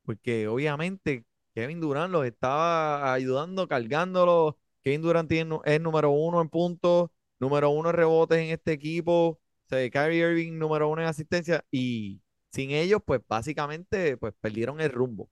[0.05, 4.55] porque obviamente Kevin Durant los estaba ayudando, cargándolos.
[4.83, 9.39] Kevin Durant tiene es número uno en puntos, número uno en rebotes en este equipo.
[9.65, 14.79] O sea, Kyrie Irving número uno en asistencia y sin ellos, pues básicamente, pues perdieron
[14.81, 15.29] el rumbo.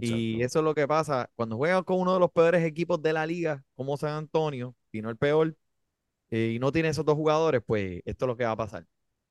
[0.00, 3.12] Y eso es lo que pasa cuando juegan con uno de los peores equipos de
[3.12, 5.56] la liga, como San Antonio, y no el peor,
[6.30, 8.86] eh, y no tiene esos dos jugadores, pues esto es lo que va a pasar.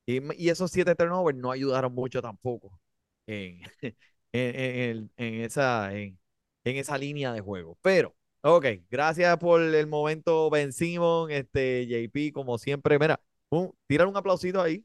[0.06, 2.78] Y, y esos siete turnovers no ayudaron mucho tampoco
[3.26, 3.60] en,
[4.32, 6.18] en, en en esa, en,
[6.64, 7.78] en esa línea de juego.
[7.82, 12.98] Pero, ok, gracias por el momento, Ben Simon, este, JP, como siempre.
[12.98, 14.84] Mira, un, tirar un aplausito ahí.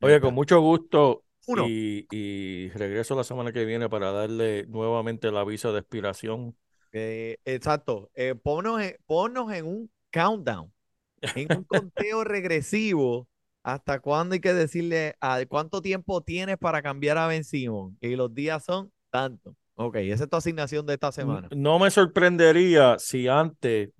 [0.00, 1.72] Oye, con mucho gusto Uno.
[1.72, 6.56] y, y regreso la semana que viene para darle nuevamente el aviso de expiración.
[6.92, 8.10] Eh, exacto.
[8.14, 10.72] Eh, ponnos, ponnos en un countdown,
[11.20, 13.26] en un conteo regresivo,
[13.64, 17.96] hasta cuándo hay que decirle a cuánto tiempo tienes para cambiar a Ben Simon.
[18.00, 19.56] Y los días son tanto.
[19.74, 21.48] Ok, esa es tu asignación de esta semana.
[21.50, 23.90] No me sorprendería si antes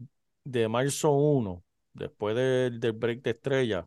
[0.45, 1.63] de marzo 1,
[1.95, 3.87] después del, del break de estrella,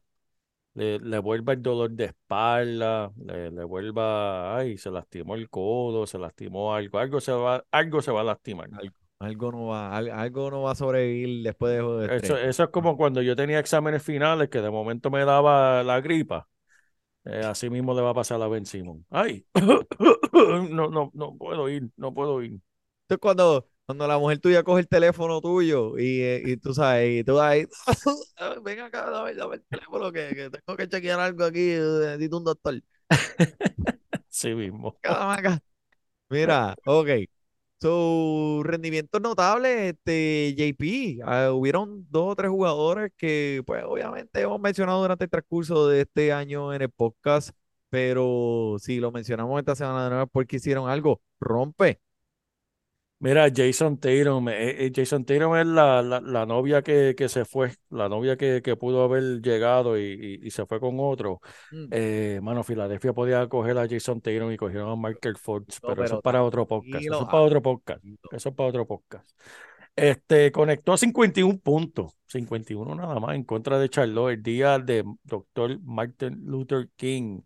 [0.74, 6.06] le, le vuelva el dolor de espalda, le, le vuelva, ay, se lastimó el codo,
[6.06, 8.70] se lastimó algo, algo se va, algo se va a lastimar.
[8.74, 12.64] Algo, algo no va, al- algo no va a sobrevivir después de de Eso, eso
[12.64, 16.48] es como cuando yo tenía exámenes finales que de momento me daba la gripa.
[17.26, 19.06] Eh, así mismo le va a pasar a Ben Simon.
[19.10, 19.46] Ay,
[20.72, 22.54] no, no, no puedo ir, no puedo ir.
[23.04, 27.22] Entonces, cuando, cuando la mujer tuya coge el teléfono tuyo y, eh, y tú sabes,
[27.22, 27.66] y tú ahí,
[28.64, 32.38] ven acá, dame, dame el teléfono que, que tengo que chequear algo aquí, eh, necesito
[32.38, 32.82] un doctor.
[34.30, 35.00] Sí mismo.
[36.30, 37.28] Mira, ok.
[37.80, 41.22] Su rendimiento notable, este JP.
[41.24, 46.02] ah, hubieron dos o tres jugadores que, pues, obviamente hemos mencionado durante el transcurso de
[46.02, 47.52] este año en el podcast,
[47.90, 51.22] pero si lo mencionamos esta semana de nuevo porque hicieron algo.
[51.40, 52.02] Rompe.
[53.20, 57.46] Mira, Jason Tatum, eh, eh, Jason Tatum es la, la, la novia que, que se
[57.46, 60.04] fue, la novia que, que pudo haber llegado y,
[60.44, 61.42] y- y se fue con otro.
[61.72, 61.88] Mm.
[61.90, 66.16] Eh, mano, Filadelfia podía coger a Jason Tatum y cogieron a Michael No, pero eso
[66.18, 69.28] es para otro podcast, eso es para otro podcast, eso es para otro podcast.
[69.96, 75.80] Este, conectó 51 puntos, 51 nada más en contra de Charlotte el día de Dr.
[75.82, 77.42] Martin Luther King.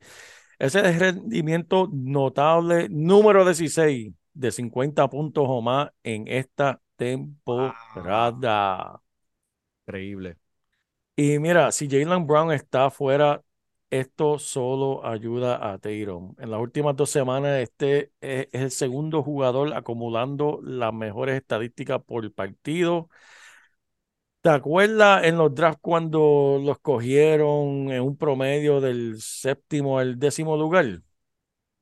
[0.60, 9.02] Ese es rendimiento notable, número 16 de 50 puntos o más en esta temporada.
[9.88, 10.38] Increíble.
[11.16, 13.44] Y mira, si Jalen Brown está afuera,
[13.90, 16.36] esto solo ayuda a Tatum.
[16.40, 22.02] En las últimas dos semanas, este es, es el segundo jugador acumulando las mejores estadísticas
[22.04, 23.10] por partido.
[24.42, 30.58] ¿Te acuerdas en los drafts cuando los cogieron en un promedio del séptimo al décimo
[30.58, 31.02] lugar?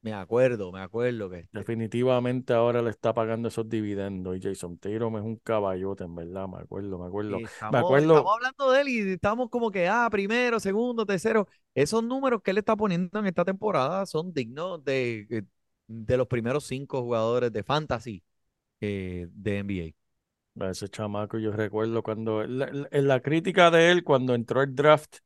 [0.02, 5.18] Me acuerdo, me acuerdo que Definitivamente ahora le está pagando esos dividendos y Jason Tatum
[5.18, 7.42] es un caballote, en verdad, me acuerdo, me acuerdo.
[7.42, 11.06] Y Me estamos, acuerdo, estamos hablando de él y estamos como que, ah, primero, segundo,
[11.06, 11.48] tercero.
[11.76, 15.44] Esos números que él está poniendo en esta temporada son dignos de, eh,
[15.88, 18.24] de los primeros cinco jugadores de fantasy
[18.82, 20.66] eh, de NBA.
[20.66, 24.76] a ese chamaco, yo recuerdo cuando, la, la- la crítica de él cuando entró el
[24.76, 25.18] draft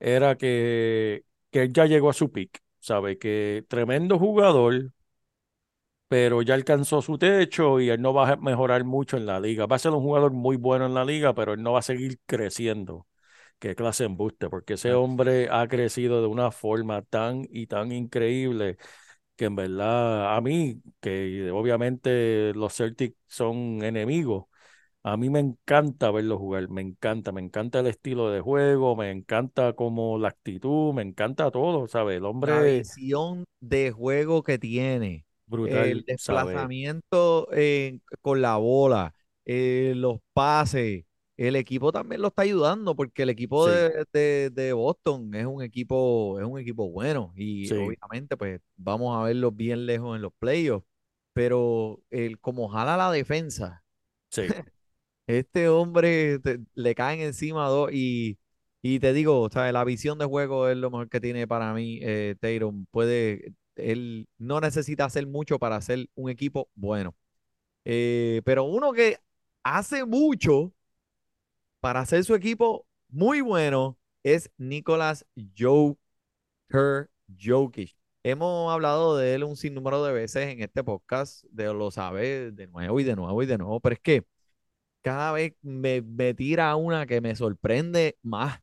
[0.00, 3.18] era que, que él ya llegó a su peak, ¿sabe?
[3.18, 4.92] Que tremendo jugador,
[6.08, 9.66] pero ya alcanzó su techo y él no va a mejorar mucho en la liga.
[9.66, 11.82] Va a ser un jugador muy bueno en la liga, pero él no va a
[11.82, 13.06] seguir creciendo.
[13.58, 17.92] Qué clase de embuste, porque ese hombre ha crecido de una forma tan y tan
[17.92, 18.76] increíble
[19.36, 24.46] que en verdad a mí, que obviamente los Celtics son enemigos,
[25.04, 29.10] A mí me encanta verlo jugar, me encanta, me encanta el estilo de juego, me
[29.10, 32.18] encanta como la actitud, me encanta todo, ¿sabes?
[32.18, 39.14] El La hombre visión de juego que tiene, brutal, el desplazamiento eh, con la bola,
[39.44, 41.04] eh, los pases,
[41.36, 45.46] el equipo también lo está ayudando porque el equipo Sí, de, de- de Boston es
[45.46, 50.16] un equipo, es un equipo bueno y sí, obviamente pues vamos a verlos bien lejos
[50.16, 50.86] en los playoffs,
[51.32, 53.84] pero el, como jala la defensa.
[54.30, 54.42] sí,
[55.26, 56.40] Este hombre
[56.74, 58.38] le caen encima dos y,
[58.82, 61.72] y te digo, o sea, la visión de juego es lo mejor que tiene para
[61.74, 62.36] mí eh.
[62.90, 67.14] Puede, él no necesita hacer mucho para ser un equipo bueno.
[67.84, 69.18] Eh, pero uno que
[69.64, 70.72] hace mucho
[71.80, 75.26] para hacer su equipo muy bueno es Nicolas
[75.58, 77.08] Joker
[77.40, 77.96] Jokic.
[78.24, 82.66] Hemos hablado de él un sinnúmero de veces en este podcast, de lo sabe de
[82.68, 84.24] nuevo y de nuevo y de nuevo, pero es que
[85.02, 88.60] cada vez me, me tira una que me sorprende más.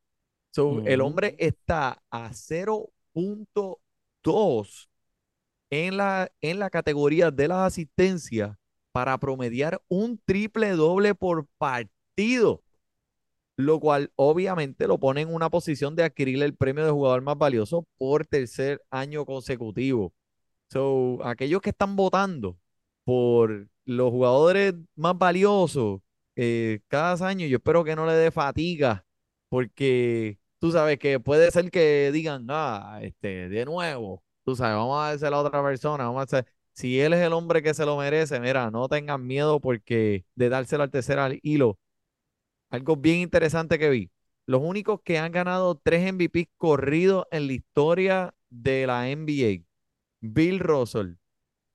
[0.52, 4.89] So, el hombre está a 0.2
[5.69, 8.58] en la, en la categoría de las asistencias
[8.91, 12.63] para promediar un triple doble por partido,
[13.56, 17.38] lo cual obviamente lo pone en una posición de adquirir el premio de jugador más
[17.38, 20.12] valioso por tercer año consecutivo.
[20.71, 22.58] So, aquellos que están votando
[23.04, 26.02] por los jugadores más valiosos
[26.41, 29.06] eh, cada año, yo espero que no le dé fatiga,
[29.49, 34.97] porque tú sabes que puede ser que digan, ah, este, de nuevo, tú sabes, vamos
[34.97, 37.86] a a la otra persona, vamos a hacer, si él es el hombre que se
[37.86, 41.78] lo merece, mira, no tengan miedo porque de dárselo al tercer al hilo.
[42.69, 44.12] Algo bien interesante que vi.
[44.45, 49.65] Los únicos que han ganado tres MVP corridos en la historia de la NBA.
[50.21, 51.15] Bill Russell,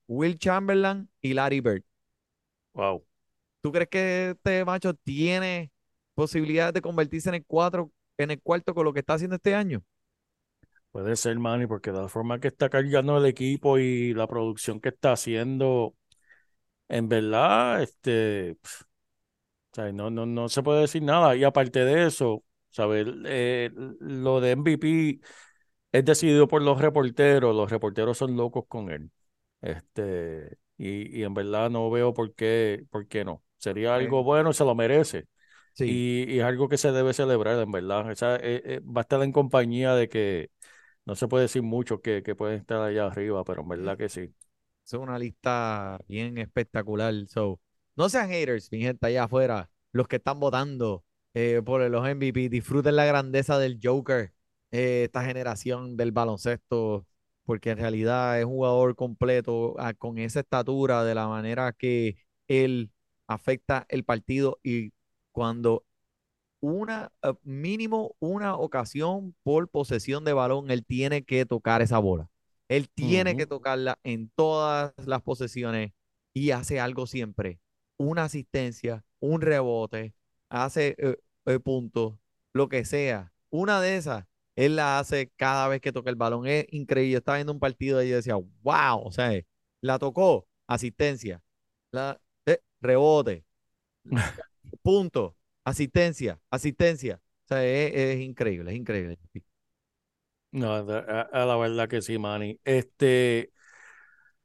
[0.09, 1.85] Will Chamberlain y Larry Bird.
[2.72, 3.05] wow.
[3.64, 5.72] ¿Tú crees que este macho tiene
[6.14, 9.55] posibilidades de convertirse en el cuatro, en el cuarto con lo que está haciendo este
[9.55, 9.83] año?
[10.92, 14.81] Puede ser, Manny, porque de la forma que está cargando el equipo y la producción
[14.81, 15.96] que está haciendo,
[16.88, 18.53] en verdad, este,
[19.72, 21.35] o sea, no, no, no se puede decir nada.
[21.37, 23.07] Y aparte de eso, ¿sabes?
[23.27, 25.20] Eh, lo de MVP
[25.92, 29.11] es decidido por los reporteros, los reporteros son locos con él.
[29.62, 33.42] Este, y, y en verdad no veo por qué, por qué no.
[33.64, 35.29] Sería algo bueno, se lo merece.
[35.72, 38.11] sí, Y, y es algo que se debe celebrar, en verdad.
[38.12, 40.50] Esa, eh, eh, va a estar en compañía de que
[41.07, 44.09] no se puede decir mucho que, que pueden estar allá arriba, pero en verdad que
[44.11, 44.35] sí.
[44.87, 47.14] es una lista bien espectacular.
[47.29, 47.61] So,
[47.96, 52.48] no sean haters, mi gente allá afuera, los que están votando eh, por los MVP,
[52.48, 54.33] disfruten la grandeza del Joker,
[54.70, 57.07] esta generación del baloncesto,
[57.44, 62.16] porque en realidad es un jugador completo ah, con esa estatura, de la manera que
[62.48, 62.90] él
[63.26, 64.92] afecta el partido y
[65.32, 65.84] cuando
[66.60, 72.30] una, eh, mínimo una ocasión por posesión de balón, él tiene que tocar esa bola.
[72.68, 75.92] Él tiene que tocarla en todas las posesiones
[76.32, 77.60] y hace algo siempre.
[77.98, 80.14] Una asistencia, un rebote,
[80.48, 82.18] hace eh, eh, puntos,
[82.54, 83.32] lo que sea.
[83.50, 84.24] Una de esas,
[84.56, 86.46] él la hace cada vez que toca el balón.
[86.46, 87.12] Es increíble.
[87.12, 89.30] Yo estaba viendo un partido y yo decía, wow, o sea,
[89.82, 91.42] la tocó, asistencia,
[91.92, 92.20] la,
[92.85, 93.44] rebote,
[94.83, 97.20] punto, asistencia, asistencia.
[97.47, 99.18] O sea, es, es increíble, es increíble.
[100.53, 102.61] No, a la verdad que sí, Manny.
[102.64, 103.53] Este,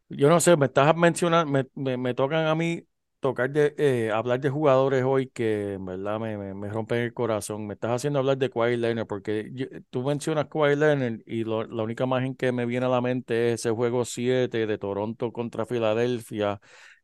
[0.09, 2.83] yo no sé, me estás mencionando, me, me, me tocan a mí
[3.19, 7.13] tocar de, eh, hablar de jugadores hoy que en verdad me, me, me rompen el
[7.13, 7.67] corazón.
[7.67, 11.63] Me estás haciendo hablar de Kawhi Leonard porque yo- tú mencionas Kawhi Leonard y lo-
[11.65, 15.31] la única imagen que me viene a la mente es ese juego 7 de Toronto
[15.33, 16.59] contra Filadelfia,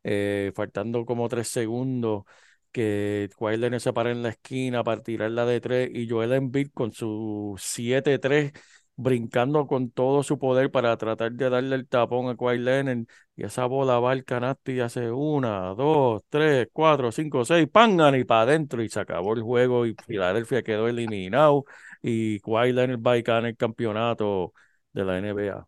[0.06, 2.24] eh, faltando como tres segundos,
[2.72, 6.92] que Leonard se para en la esquina para tirarla de tres y Joel Embiid con
[6.94, 8.52] su 7-3
[8.98, 13.44] brincando con todo su poder para tratar de darle el tapón a Kawhi Leonard y
[13.44, 18.24] esa bola va al canasto y hace una, dos, tres, cuatro, cinco, seis, pangan y
[18.24, 21.66] para adentro y se acabó el juego y Filadelfia quedó eliminado
[22.02, 24.54] y Kawhi Leonard va y gana el campeonato
[24.94, 25.68] de la NBA.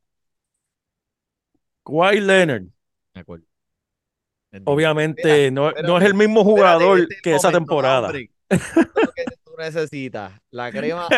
[1.86, 2.68] Kawhi Leonard,
[3.16, 3.47] Me acuerdo.
[4.66, 8.08] Obviamente no, no es el mismo jugador este que esa temporada.
[8.08, 8.32] hombre.
[8.50, 10.32] Esto es lo que tú necesitas.
[10.52, 11.08] La crema.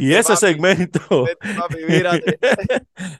[0.00, 1.48] Y Este ese papi, segmento este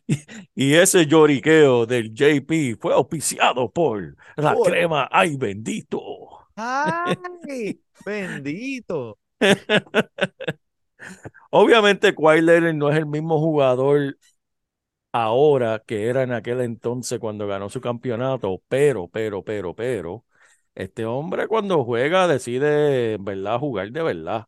[0.54, 6.00] y, ese lloriqueo del JP fue auspiciado por la Por- crema Ay Bendito.
[6.56, 7.80] ¡Ay!
[8.04, 9.18] Bendito.
[11.50, 14.16] Obviamente Leonard no es el mismo jugador
[15.12, 20.24] ahora que era en aquel entonces cuando ganó su campeonato, pero, pero, pero, pero,
[20.74, 24.46] este hombre cuando juega decide, verdad, jugar de verdad.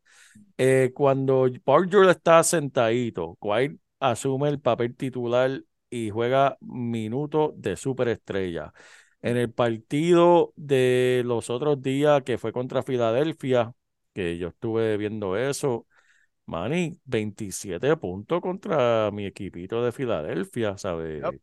[0.59, 7.77] Eh, cuando Paul George está sentadito, Kawhi asume el papel titular y juega minutos de
[7.77, 8.73] superestrella.
[9.23, 13.73] En el partido de los otros días que fue contra Filadelfia,
[14.13, 15.87] que yo estuve viendo eso,
[16.47, 21.25] Manny, 27 puntos contra mi equipito de Filadelfia, ¿sabes?
[21.25, 21.35] Yep.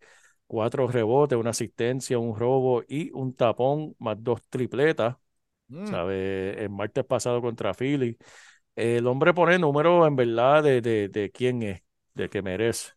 [0.47, 5.15] Cuatro rebotes, una asistencia, un robo y un tapón, más dos tripletas,
[5.71, 6.57] Mm, ¿sabes?
[6.57, 8.17] El martes pasado contra Philly.
[8.75, 11.83] El hombre pone números en verdad de, de, de quién es,
[12.15, 12.93] de que merece.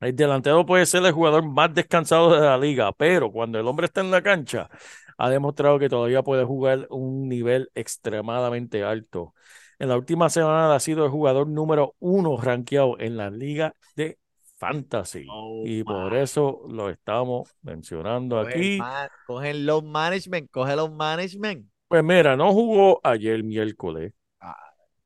[0.00, 3.86] El delantero puede ser el jugador más descansado de la liga, pero cuando el hombre
[3.86, 4.70] está en la cancha,
[5.18, 9.34] ha demostrado que todavía puede jugar un nivel extremadamente alto.
[9.80, 14.18] En la última semana ha sido el jugador número uno rankeado en la liga de
[14.58, 15.26] Fantasy.
[15.30, 18.78] Oh, y por eso lo estamos mencionando Coge aquí.
[18.78, 21.66] ma- coge el load management, coge load management.
[21.88, 24.54] Pues mira, no jugó ayer miércoles, Ah.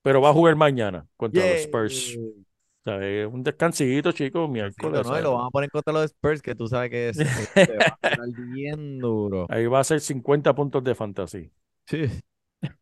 [0.03, 1.61] pero va a jugar mañana contra los.
[1.61, 2.19] Spurs.
[2.19, 4.99] O sea, es un descansito, chicos, miércoles.
[4.99, 5.19] Descansito, ¿no?
[5.21, 7.17] Y lo van a poner contra los Spurs, que tú sabes que es,
[7.55, 9.47] se va a bien duro.
[9.49, 11.51] Ahí va a ser 50 puntos de fantasy.
[11.87, 12.07] Sí.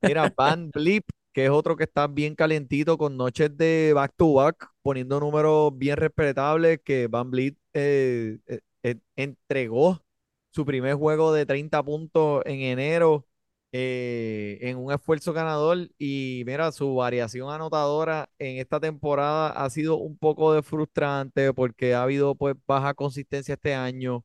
[0.00, 4.34] Mira, Van Blip, que es otro que está bien calientito con noches de back to
[4.34, 10.02] back, poniendo números bien respetables, que Van Blip eh, eh, eh, entregó
[10.50, 13.26] su primer juego de 30 puntos en enero
[13.72, 15.88] eh, en un esfuerzo ganador.
[15.98, 21.94] Y mira, su variación anotadora en esta temporada ha sido un poco de frustrante porque
[21.94, 24.24] ha habido pues baja consistencia este año,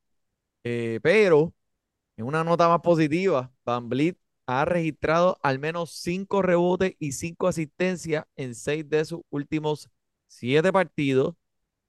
[0.63, 1.53] eh, pero
[2.17, 4.17] en una nota más positiva, Van Vliet
[4.47, 9.89] ha registrado al menos cinco rebotes y cinco asistencias en seis de sus últimos
[10.27, 11.35] siete partidos.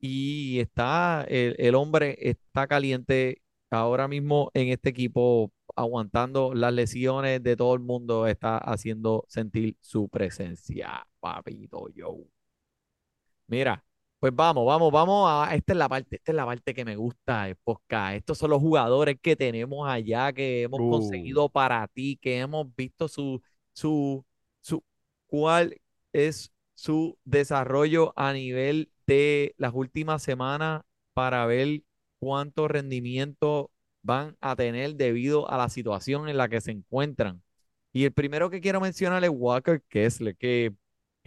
[0.00, 7.56] Y está, el, hombre está caliente ahora mismo en este equipo, aguantando las lesiones de
[7.56, 12.16] todo el mundo, está haciendo sentir su presencia, papito yo.
[13.46, 13.84] Mira,
[14.20, 16.96] pues vamos, vamos, vamos a, esta es la parte, esta es la parte que me
[16.96, 18.16] gusta de podcast.
[18.16, 20.90] Estos son los jugadores que tenemos allá, que hemos Uh.
[20.90, 23.40] conseguido para ti, que hemos visto su,
[23.72, 24.24] su,
[24.60, 24.82] su,
[25.26, 25.76] cuál
[26.12, 30.82] es su desarrollo a nivel de las últimas semanas
[31.14, 31.82] para ver
[32.18, 33.70] cuánto rendimiento
[34.02, 37.42] van a tener debido a la situación en la que se encuentran.
[37.92, 40.74] Y el primero que quiero mencionar es Walker Kessler, que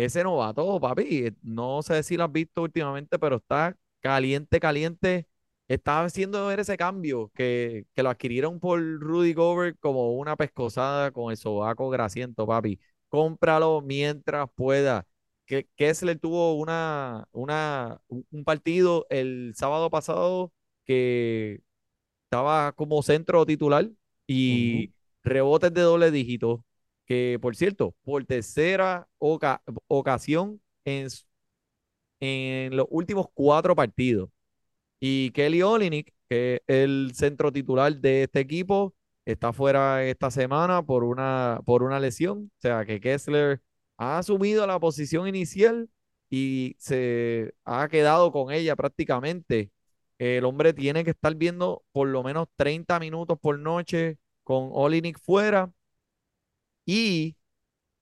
[0.02, 5.28] ese novato, papi, no sé si lo has visto últimamente, pero está caliente, caliente.
[5.68, 11.12] Está haciendo ver ese cambio que, que lo adquirieron por Rudy Gobert como una pescosada
[11.12, 12.80] con el sobaco grasiento, papi.
[13.10, 15.08] Cómpralo mientras pueda.
[15.46, 20.52] Que Kessler tuvo una, una, un un partido el sábado pasado
[20.86, 21.62] que
[22.26, 23.90] estaba como centro titular
[24.28, 24.92] y
[25.24, 26.66] rebotes de doble dígito,
[27.12, 31.10] que por cierto, por tercera oca- ocasión en,
[32.72, 34.30] los últimos cuatro partidos.
[35.02, 38.96] Y Kelly Olynyk, que es el centro titular de este equipo,
[39.26, 42.52] está fuera esta semana por una, por una lesión.
[42.58, 43.62] O sea que Kessler
[43.98, 45.90] ha asumido la posición inicial
[46.30, 49.72] y se ha quedado con ella prácticamente.
[50.18, 55.20] El hombre tiene que estar viendo por lo menos 30 minutos por noche con Olynyk
[55.20, 55.72] fuera
[56.92, 57.38] y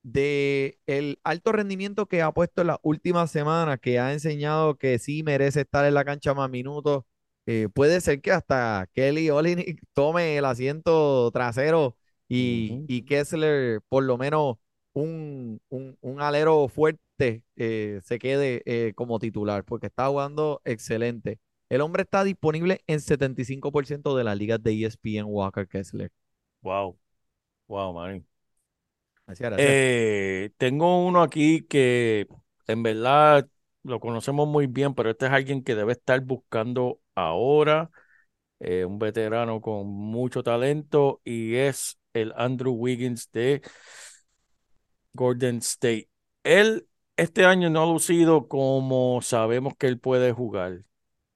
[0.04, 5.00] de el alto rendimiento que ha puesto en las últimas semanas, que ha enseñado que
[5.00, 7.04] sí merece estar en la cancha más minutos,
[7.46, 14.04] eh, puede ser que hasta Kelly Olynyk tome el asiento trasero y, y Kessler por
[14.04, 14.58] lo menos
[14.94, 21.40] un, un, un alero fuerte eh, se quede eh, como titular, porque está jugando excelente.
[21.70, 26.12] El hombre está disponible en 75% de las ligas de ESPN Walker Kessler.
[26.62, 26.98] Wow.
[27.68, 28.26] Wow, man.
[29.56, 32.28] Eh, tengo uno aquí que
[32.68, 33.48] en verdad
[33.84, 37.90] lo conocemos muy bien, pero este es alguien que debe estar buscando ahora,
[38.60, 43.62] eh, un veterano con mucho talento y es el Andrew Wiggins de
[45.14, 46.10] Golden State.
[46.44, 50.86] Él este año no ha lucido como sabemos que él puede jugar,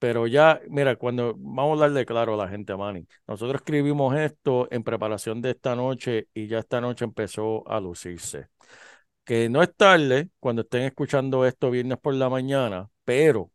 [0.03, 4.67] pero ya, mira, cuando vamos a darle claro a la gente, Manny, nosotros escribimos esto
[4.69, 8.47] en preparación de esta noche y ya esta noche empezó a lucirse.
[9.23, 13.49] Que no es tarde cuando estén escuchando esto viernes por la mañana, pero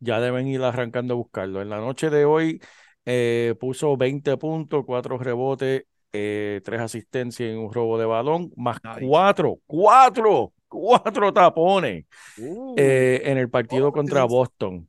[0.00, 1.60] ya deben ir arrancando a buscarlo.
[1.60, 2.58] En la noche de hoy
[3.04, 5.84] eh, puso 20 puntos, 4 rebotes,
[6.14, 9.06] eh, 3 asistencias y un robo de balón, más Nice.
[9.06, 12.06] 4, 4, 4 tapones
[12.38, 14.88] Uh, eh, en el partido Oh, contra Boston.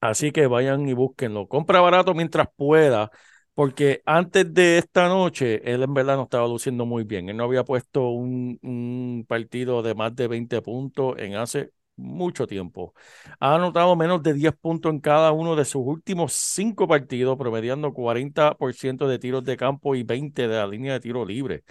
[0.00, 1.46] Así que vayan y búsquenlo.
[1.48, 3.10] Compra barato mientras pueda,
[3.54, 7.28] porque antes de esta noche, él en verdad no estaba luciendo muy bien.
[7.28, 12.46] Él no había puesto un, un partido de más de 20 puntos en hace mucho
[12.46, 12.94] tiempo.
[13.40, 17.92] Ha anotado menos de 10 puntos en cada uno de sus últimos cinco partidos, promediando
[17.92, 21.62] 40% de tiros de campo y 20 de la línea de tiro libre.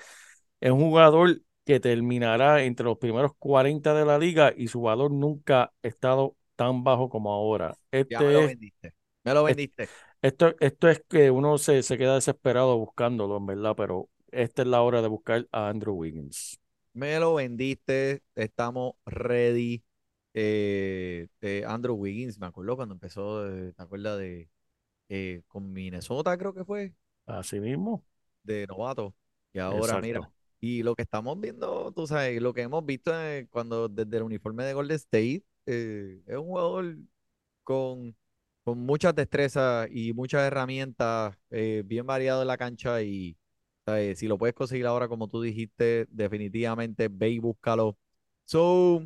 [0.60, 5.12] Es un jugador que terminará entre los primeros 40 de la liga y su valor
[5.12, 7.76] nunca ha estado tan bajo como ahora.
[7.92, 8.94] Este Ya me lo es, vendiste.
[9.24, 9.88] Me lo vendiste.
[10.22, 14.68] esto, esto es que uno se, se queda desesperado buscándolo, en verdad, pero esta es
[14.68, 16.60] la hora de buscar a Andrew Wiggins.
[16.94, 18.24] Me lo vendiste.
[18.36, 19.84] Estamos ready.
[20.34, 24.50] Eh, eh, Andrew Wiggins, me acuerdo cuando empezó, eh, ¿te acuerdas de
[25.48, 26.94] con Minnesota, creo que fue,
[27.26, 28.04] Así mismo.
[28.44, 29.16] de novato?
[29.54, 33.12] Y ahora, mira, y lo que estamos viendo, tú sabes, lo que hemos visto
[33.50, 36.98] cuando desde el uniforme de Golden State, eh, es un jugador
[37.64, 38.16] con,
[38.64, 43.38] con muchas destrezas y muchas herramientas, eh, bien variado en la cancha y
[44.16, 47.98] si lo puedes conseguir ahora, como tú dijiste, definitivamente ve y búscalo.
[48.46, 49.04] So,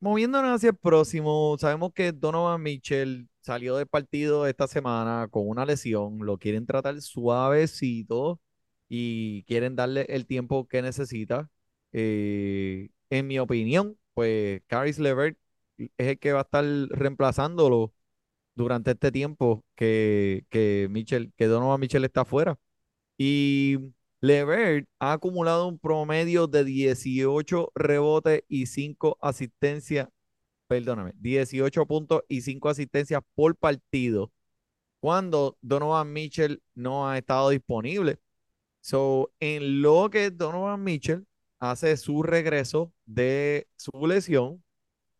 [0.00, 5.64] moviéndonos hacia el próximo, sabemos que Donovan Mitchell salió del partido esta semana con una
[5.66, 8.40] lesión, lo quieren tratar suavecito
[8.88, 11.50] y quieren darle el tiempo que necesita.
[11.92, 15.38] Eh, en mi opinión, pues Caris LeVert
[15.96, 17.94] es el que va a estar reemplazándolo
[18.54, 22.58] durante este tiempo que, que Mitchell, que Donovan Mitchell está afuera.
[23.18, 23.78] Y
[24.20, 30.08] LeVert ha acumulado un promedio de 18 rebotes y 5 asistencias,
[30.68, 34.32] perdóname, 18 puntos y 5 asistencias por partido
[35.00, 38.18] cuando Donovan Mitchell no ha estado disponible.
[38.80, 41.26] So, en lo que Donovan Mitchell
[41.58, 44.62] hace su regreso de su lesión,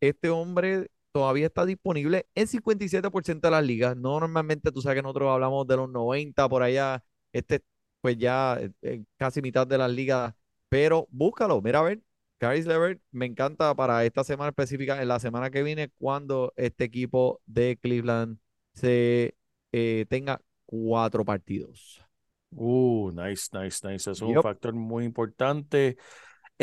[0.01, 3.95] este hombre todavía está disponible en 57% de las ligas.
[3.95, 7.03] No normalmente tú sabes que nosotros hablamos de los 90 por allá.
[7.31, 7.61] Este,
[8.01, 10.33] pues ya eh, eh, casi mitad de las ligas.
[10.69, 12.01] Pero búscalo, mira a ver.
[12.39, 16.85] Caris LeVert me encanta para esta semana específica, en la semana que viene, cuando este
[16.85, 18.39] equipo de Cleveland
[18.73, 19.35] se
[19.71, 22.03] eh, tenga cuatro partidos.
[22.49, 24.09] Uh, nice, nice, nice.
[24.09, 25.97] Eso es un factor muy importante.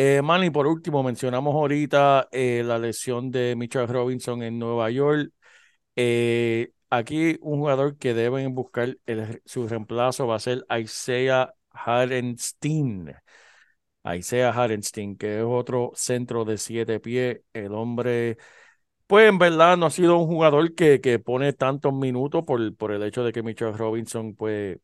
[0.01, 5.32] Eh, Manny, por último, mencionamos ahorita eh, la lesión de Mitchell Robinson en Nueva York.
[5.96, 8.96] Eh, aquí un jugador que deben buscar
[9.44, 13.12] su reemplazo va a ser Isaiah Hardenstein.
[14.05, 17.40] Isaiah Hardenstein, que es otro centro de siete pies.
[17.53, 18.38] El hombre,
[19.07, 22.92] pues en verdad no ha sido un jugador que, que pone tantos minutos por, por
[22.92, 24.78] el hecho de que Mitchell Robinson, pues,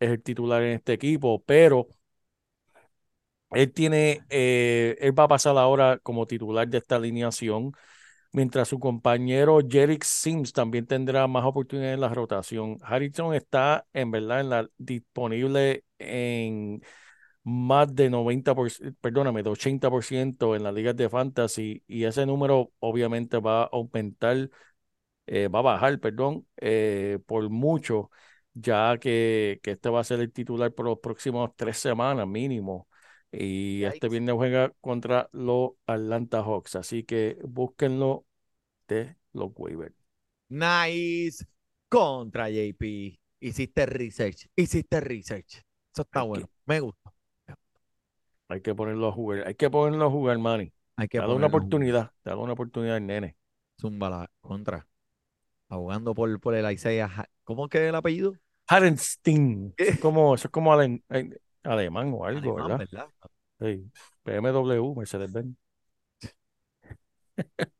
[0.00, 1.88] es el titular en este equipo, pero
[3.54, 7.72] él tiene, eh, él va a pasar ahora como titular de esta alineación,
[8.32, 12.78] mientras su compañero Jerick Sims también tendrá más oportunidades en la rotación.
[12.82, 16.82] Harrison está en verdad disponible en
[17.44, 23.38] más de 90%, perdóname, de 80% en las ligas de fantasy y ese número obviamente
[23.40, 24.50] va a aumentar,
[25.26, 28.10] eh, va a bajar, perdón, eh, por mucho,
[28.54, 32.88] ya que, que este va a ser el titular por los próximos tres semanas mínimo.
[33.32, 38.26] Y este viernes juega contra los Atlanta Hawks, así que búsquenlo
[38.88, 39.94] de los waivers.
[40.48, 41.46] Nice
[41.88, 43.18] contra JP.
[43.40, 45.64] Hiciste research, hiciste research.
[45.92, 47.12] Eso está Hay que- bueno, me gusta.
[48.48, 50.72] Hay que ponerlo a jugar, hay que ponerlo a jugar, Manny.
[50.96, 53.36] Hay que Dale una oportunidad, dale una oportunidad al nene.
[53.80, 54.86] Zumba la contra.
[55.68, 57.30] Abogando por, por el Isaiah.
[57.44, 58.34] ¿Cómo que es el apellido?
[58.68, 59.72] Hardenstein.
[59.78, 61.30] Eso es como, eso es como ale- eh,
[61.62, 63.08] alemán o algo, Alemán, ¿verdad?
[63.60, 63.76] ¿verdad?
[63.76, 63.90] Sí.
[64.24, 65.56] BMW, Mercedes-Benz.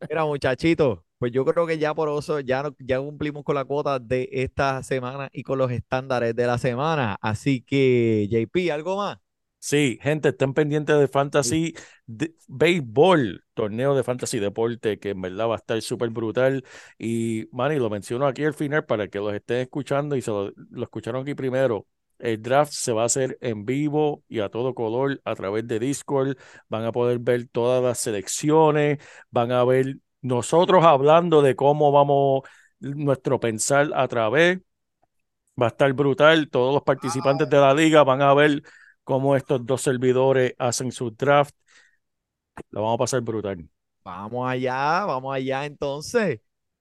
[0.08, 3.98] Mira, muchachitos, pues yo creo que ya por eso ya, ya cumplimos con la cuota
[3.98, 7.16] de esta semana y con los estándares de la semana.
[7.20, 9.18] Así que, JP, ¿algo más?
[9.58, 11.74] Sí, gente, estén pendientes de Fantasy
[12.06, 16.64] de, Béisbol, torneo de Fantasy Deporte, que en verdad va a estar súper brutal.
[16.98, 20.52] Y, Manny, lo menciono aquí al final para que los estén escuchando y se lo,
[20.70, 21.86] lo escucharon aquí primero.
[22.22, 25.78] El draft se va a hacer en vivo y a todo color a través de
[25.78, 26.36] Discord.
[26.68, 28.98] Van a poder ver todas las selecciones,
[29.30, 32.42] van a ver nosotros hablando de cómo vamos
[32.80, 34.60] nuestro pensar a través.
[35.60, 36.48] Va a estar brutal.
[36.50, 38.62] Todos los participantes de la liga van a ver
[39.04, 41.54] cómo estos dos servidores hacen su draft.
[42.70, 43.68] Lo vamos a pasar brutal.
[44.04, 46.40] Vamos allá, vamos allá entonces.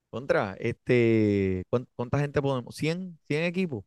[0.10, 2.76] Contra, este, ¿cuán- ¿cuánta gente podemos?
[2.76, 3.20] ¿100?
[3.28, 3.84] ¿100 equipos?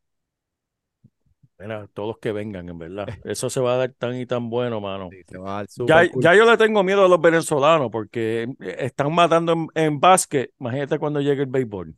[1.58, 3.12] Mira, todos que vengan, en verdad.
[3.24, 5.10] Eso se va a dar tan y tan bueno, mano.
[5.10, 6.30] Sí, se va a dar Ya, súper cool.
[6.30, 10.52] ya yo le tengo miedo a los venezolanos porque están matando en, en básquet.
[10.60, 11.96] Imagínate cuando llegue el béisbol.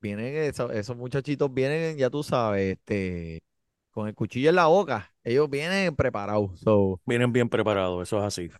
[0.00, 3.42] vienen esos, esos muchachitos vienen, ya tú sabes, este,
[3.90, 5.14] con el cuchillo en la boca.
[5.24, 6.60] Ellos vienen preparados.
[6.64, 8.50] So, Vienen bien preparados, eso es así.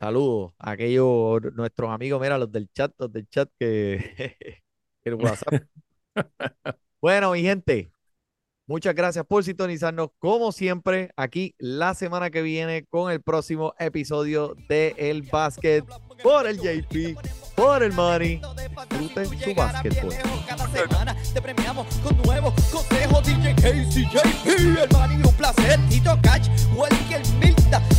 [0.00, 4.62] saludos a aquellos nuestros amigos, mira, los del chat, los del chat que
[5.04, 5.56] el WhatsApp.
[7.00, 7.90] Bueno, mi gente,
[8.68, 14.54] Muchas gracias por sintonizarnos, como siempre, aquí la semana que viene con el próximo episodio
[14.68, 15.86] de El Básquet
[16.22, 17.16] por el JP,
[17.56, 18.42] por el Money.
[18.90, 20.14] Disfruten su básquetbol.
[20.46, 21.16] Cada.
[23.32, 23.54] DJ
[24.12, 25.80] JP, el Money, un placer.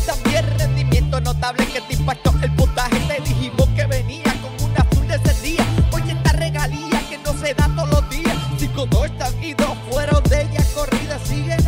[0.05, 2.99] También rendimiento notable que te impactó el puntaje.
[3.07, 5.57] Te dijimos que venía con un azul de ese.
[5.93, 8.29] Oye, esta regalía que no se da todos los días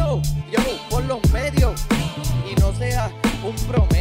[0.01, 0.21] yo,
[0.89, 1.79] por los medios
[2.49, 3.11] y no sea
[3.43, 4.00] un promedio.